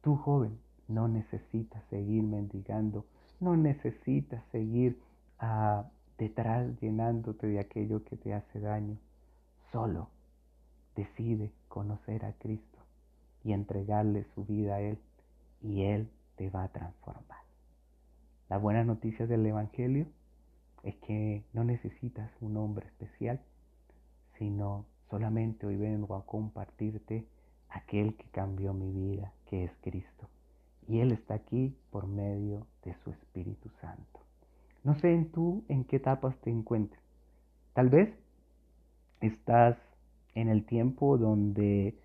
tú 0.00 0.16
joven 0.16 0.58
no 0.88 1.06
necesitas 1.06 1.82
seguir 1.90 2.22
mendigando, 2.22 3.04
no 3.38 3.56
necesitas 3.56 4.42
seguir 4.50 4.98
ah, 5.38 5.84
detrás 6.18 6.68
llenándote 6.80 7.46
de 7.46 7.60
aquello 7.60 8.04
que 8.04 8.16
te 8.16 8.34
hace 8.34 8.60
daño. 8.60 8.96
Solo 9.70 10.08
decide 10.96 11.52
conocer 11.68 12.24
a 12.24 12.32
Cristo 12.32 12.78
y 13.44 13.52
entregarle 13.52 14.24
su 14.34 14.44
vida 14.44 14.76
a 14.76 14.80
Él 14.80 14.98
y 15.62 15.82
Él 15.82 16.08
te 16.40 16.48
va 16.48 16.64
a 16.64 16.68
transformar. 16.68 17.42
La 18.48 18.56
buena 18.56 18.82
noticia 18.82 19.26
del 19.26 19.44
Evangelio 19.44 20.06
es 20.82 20.94
que 21.06 21.44
no 21.52 21.64
necesitas 21.64 22.30
un 22.40 22.56
hombre 22.56 22.86
especial, 22.86 23.42
sino 24.38 24.86
solamente 25.10 25.66
hoy 25.66 25.76
vengo 25.76 26.14
a 26.14 26.24
compartirte 26.24 27.26
aquel 27.68 28.16
que 28.16 28.24
cambió 28.30 28.72
mi 28.72 28.90
vida, 28.90 29.34
que 29.50 29.64
es 29.64 29.72
Cristo. 29.82 30.30
Y 30.88 31.00
Él 31.00 31.12
está 31.12 31.34
aquí 31.34 31.76
por 31.90 32.06
medio 32.06 32.66
de 32.84 32.94
su 33.04 33.10
Espíritu 33.10 33.68
Santo. 33.82 34.20
No 34.82 34.94
sé 34.94 35.12
en 35.12 35.30
tú 35.32 35.62
en 35.68 35.84
qué 35.84 35.96
etapas 35.96 36.34
te 36.38 36.48
encuentres. 36.48 37.02
Tal 37.74 37.90
vez 37.90 38.14
estás 39.20 39.76
en 40.34 40.48
el 40.48 40.64
tiempo 40.64 41.18
donde 41.18 41.98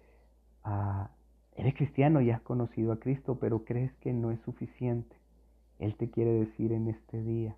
ah, 0.65 1.09
eres 1.55 1.75
cristiano 1.75 2.21
y 2.21 2.31
has 2.31 2.41
conocido 2.41 2.91
a 2.91 2.99
Cristo, 2.99 3.37
pero 3.39 3.63
crees 3.65 3.93
que 3.95 4.13
no 4.13 4.31
es 4.31 4.39
suficiente. 4.41 5.15
Él 5.79 5.95
te 5.95 6.09
quiere 6.09 6.31
decir 6.31 6.71
en 6.71 6.87
este 6.87 7.21
día, 7.21 7.55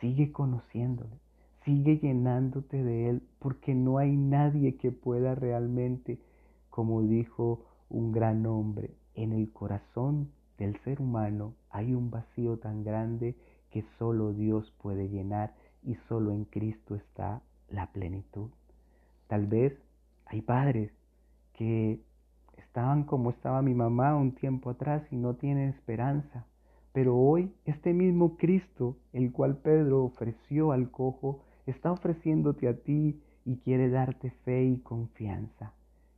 sigue 0.00 0.32
conociéndole, 0.32 1.18
sigue 1.64 1.98
llenándote 1.98 2.82
de 2.82 3.10
Él, 3.10 3.22
porque 3.38 3.74
no 3.74 3.98
hay 3.98 4.16
nadie 4.16 4.76
que 4.76 4.92
pueda 4.92 5.34
realmente, 5.34 6.18
como 6.70 7.02
dijo 7.02 7.64
un 7.88 8.12
gran 8.12 8.46
hombre, 8.46 8.90
en 9.14 9.32
el 9.32 9.52
corazón 9.52 10.30
del 10.58 10.78
ser 10.82 11.00
humano 11.00 11.54
hay 11.70 11.94
un 11.94 12.10
vacío 12.10 12.58
tan 12.58 12.84
grande 12.84 13.34
que 13.70 13.84
solo 13.98 14.32
Dios 14.32 14.72
puede 14.82 15.08
llenar 15.08 15.54
y 15.82 15.96
solo 16.08 16.32
en 16.32 16.44
Cristo 16.44 16.94
está 16.94 17.42
la 17.68 17.86
plenitud. 17.92 18.50
Tal 19.26 19.46
vez 19.46 19.74
hay 20.26 20.42
padres 20.42 20.92
que 21.54 22.00
estaban 22.56 23.04
como 23.04 23.30
estaba 23.30 23.62
mi 23.62 23.74
mamá 23.74 24.16
un 24.16 24.32
tiempo 24.32 24.70
atrás 24.70 25.02
y 25.10 25.16
no 25.16 25.34
tienen 25.34 25.70
esperanza. 25.70 26.46
Pero 26.92 27.16
hoy 27.16 27.52
este 27.64 27.92
mismo 27.92 28.36
Cristo, 28.36 28.96
el 29.12 29.32
cual 29.32 29.58
Pedro 29.58 30.04
ofreció 30.04 30.72
al 30.72 30.90
cojo, 30.90 31.42
está 31.66 31.92
ofreciéndote 31.92 32.68
a 32.68 32.76
ti 32.76 33.20
y 33.44 33.56
quiere 33.58 33.88
darte 33.88 34.30
fe 34.44 34.64
y 34.64 34.78
confianza. 34.78 35.72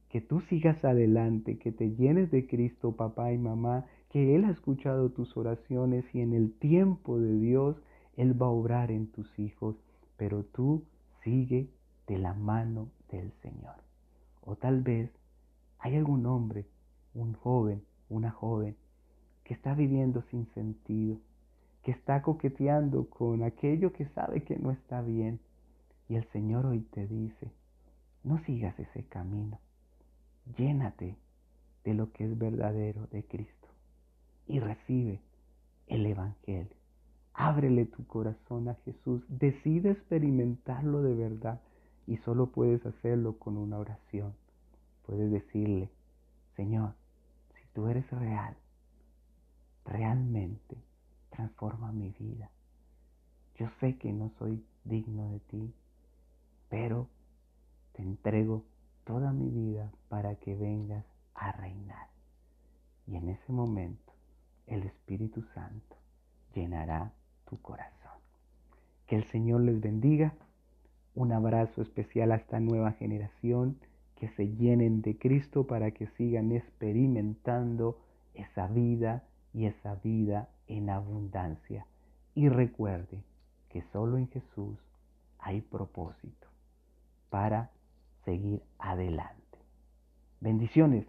Que 0.09 0.21
tú 0.21 0.41
sigas 0.41 0.85
adelante, 0.85 1.59
que 1.59 1.73
te 1.73 1.95
llenes 1.95 2.31
de 2.31 2.47
Cristo, 2.47 2.97
papá 2.97 3.33
y 3.33 3.39
mamá, 3.39 3.87
que 4.11 4.35
Él 4.35 4.45
ha 4.45 4.51
escuchado 4.51 5.11
tus 5.11 5.37
oraciones 5.37 6.05
y 6.15 6.21
en 6.21 6.35
el 6.35 6.53
tiempo 6.59 7.19
de 7.19 7.39
Dios 7.39 7.77
Él 8.17 8.41
va 8.41 8.47
a 8.47 8.51
obrar 8.51 8.91
en 8.91 9.07
tus 9.07 9.39
hijos, 9.39 9.77
pero 10.17 10.45
tú 10.45 10.85
sigue 11.23 11.71
de 12.07 12.19
la 12.19 12.35
mano 12.35 12.89
del 13.11 13.33
Señor. 13.43 13.77
O 14.43 14.57
tal 14.57 14.83
vez 14.83 15.11
hay 15.83 15.97
algún 15.97 16.25
hombre, 16.27 16.65
un 17.13 17.35
joven, 17.35 17.83
una 18.09 18.31
joven, 18.31 18.77
que 19.43 19.53
está 19.53 19.75
viviendo 19.75 20.23
sin 20.31 20.47
sentido, 20.55 21.19
que 21.83 21.91
está 21.91 22.23
coqueteando 22.23 23.11
con 23.11 23.43
aquello 23.43 23.93
que 23.93 24.07
sabe 24.11 24.45
que 24.45 24.57
no 24.57 24.71
está 24.71 25.03
bien. 25.03 25.41
Y 26.09 26.15
el 26.15 26.25
Señor 26.31 26.67
hoy 26.67 26.83
te 26.93 27.09
dice, 27.09 27.51
no 28.23 28.39
sigas 28.45 28.79
ese 28.79 29.05
camino, 29.07 29.59
llénate 30.57 31.17
de 31.83 31.95
lo 31.95 32.13
que 32.13 32.27
es 32.27 32.39
verdadero 32.39 33.09
de 33.09 33.25
Cristo 33.25 33.69
y 34.47 34.61
recibe 34.61 35.21
el 35.89 36.07
Evangelio. 36.07 36.77
Ábrele 37.35 37.87
tu 37.87 38.07
corazón 38.07 38.69
a 38.69 38.75
Jesús, 38.85 39.25
decide 39.29 39.91
experimentarlo 39.91 41.03
de 41.03 41.15
verdad 41.17 41.61
y 42.07 42.19
solo 42.19 42.53
puedes 42.53 42.87
hacerlo 42.87 43.37
con 43.39 43.57
una 43.57 43.79
oración. 43.79 44.33
Puedes 45.07 45.31
decirle, 45.31 45.91
Señor, 46.57 46.95
si 47.55 47.67
tú 47.75 47.89
eres 47.89 48.09
real, 48.11 48.57
realmente 49.85 50.77
transforma 51.31 51.93
mi 51.93 52.11
vida. 52.11 52.51
Yo 53.57 53.69
sé 53.81 53.97
que 53.97 54.13
no 54.13 54.31
soy 54.39 54.65
digno 54.85 55.31
de 55.31 55.41
ti, 55.41 55.75
pero 56.69 57.09
te 57.93 58.03
entrego 58.03 58.65
toda 59.05 59.33
mi 59.33 59.51
vida 59.51 59.93
para 60.09 60.37
que 60.37 60.55
vengas 60.55 61.05
a 61.35 61.53
reinar. 61.53 62.09
Y 63.07 63.17
en 63.17 63.29
ese 63.29 63.53
momento 63.53 64.13
el 64.67 64.85
Espíritu 64.85 65.43
Santo 65.55 65.97
llenará 66.55 67.13
tu 67.49 67.61
corazón. 67.61 67.93
Que 69.07 69.17
el 69.17 69.25
Señor 69.31 69.63
les 69.63 69.81
bendiga. 69.81 70.35
Un 71.15 71.33
abrazo 71.33 71.83
especial 71.83 72.33
a 72.33 72.37
esta 72.37 72.61
nueva 72.61 72.93
generación. 72.93 73.79
Que 74.23 74.29
se 74.37 74.47
llenen 74.47 75.03
de 75.03 75.19
Cristo 75.19 75.67
para 75.67 75.91
que 75.91 76.07
sigan 76.07 76.53
experimentando 76.53 77.99
esa 78.35 78.69
vida 78.69 79.25
y 79.53 79.67
esa 79.67 79.97
vida 79.97 80.49
en 80.69 80.91
abundancia. 80.91 81.89
Y 82.33 82.49
recuerde 82.49 83.25
que 83.69 83.83
solo 83.93 84.19
en 84.19 84.29
Jesús 84.29 84.79
hay 85.41 85.61
propósito 85.61 86.47
para 87.31 87.73
seguir 88.25 88.63
adelante. 88.79 89.59
Bendiciones, 90.41 91.05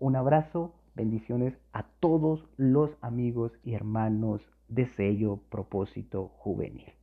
un 0.00 0.16
abrazo, 0.16 0.74
bendiciones 0.96 1.54
a 1.72 1.84
todos 2.00 2.48
los 2.56 2.90
amigos 3.00 3.52
y 3.62 3.74
hermanos 3.74 4.42
de 4.66 4.88
sello 4.96 5.36
propósito 5.50 6.32
juvenil. 6.38 6.95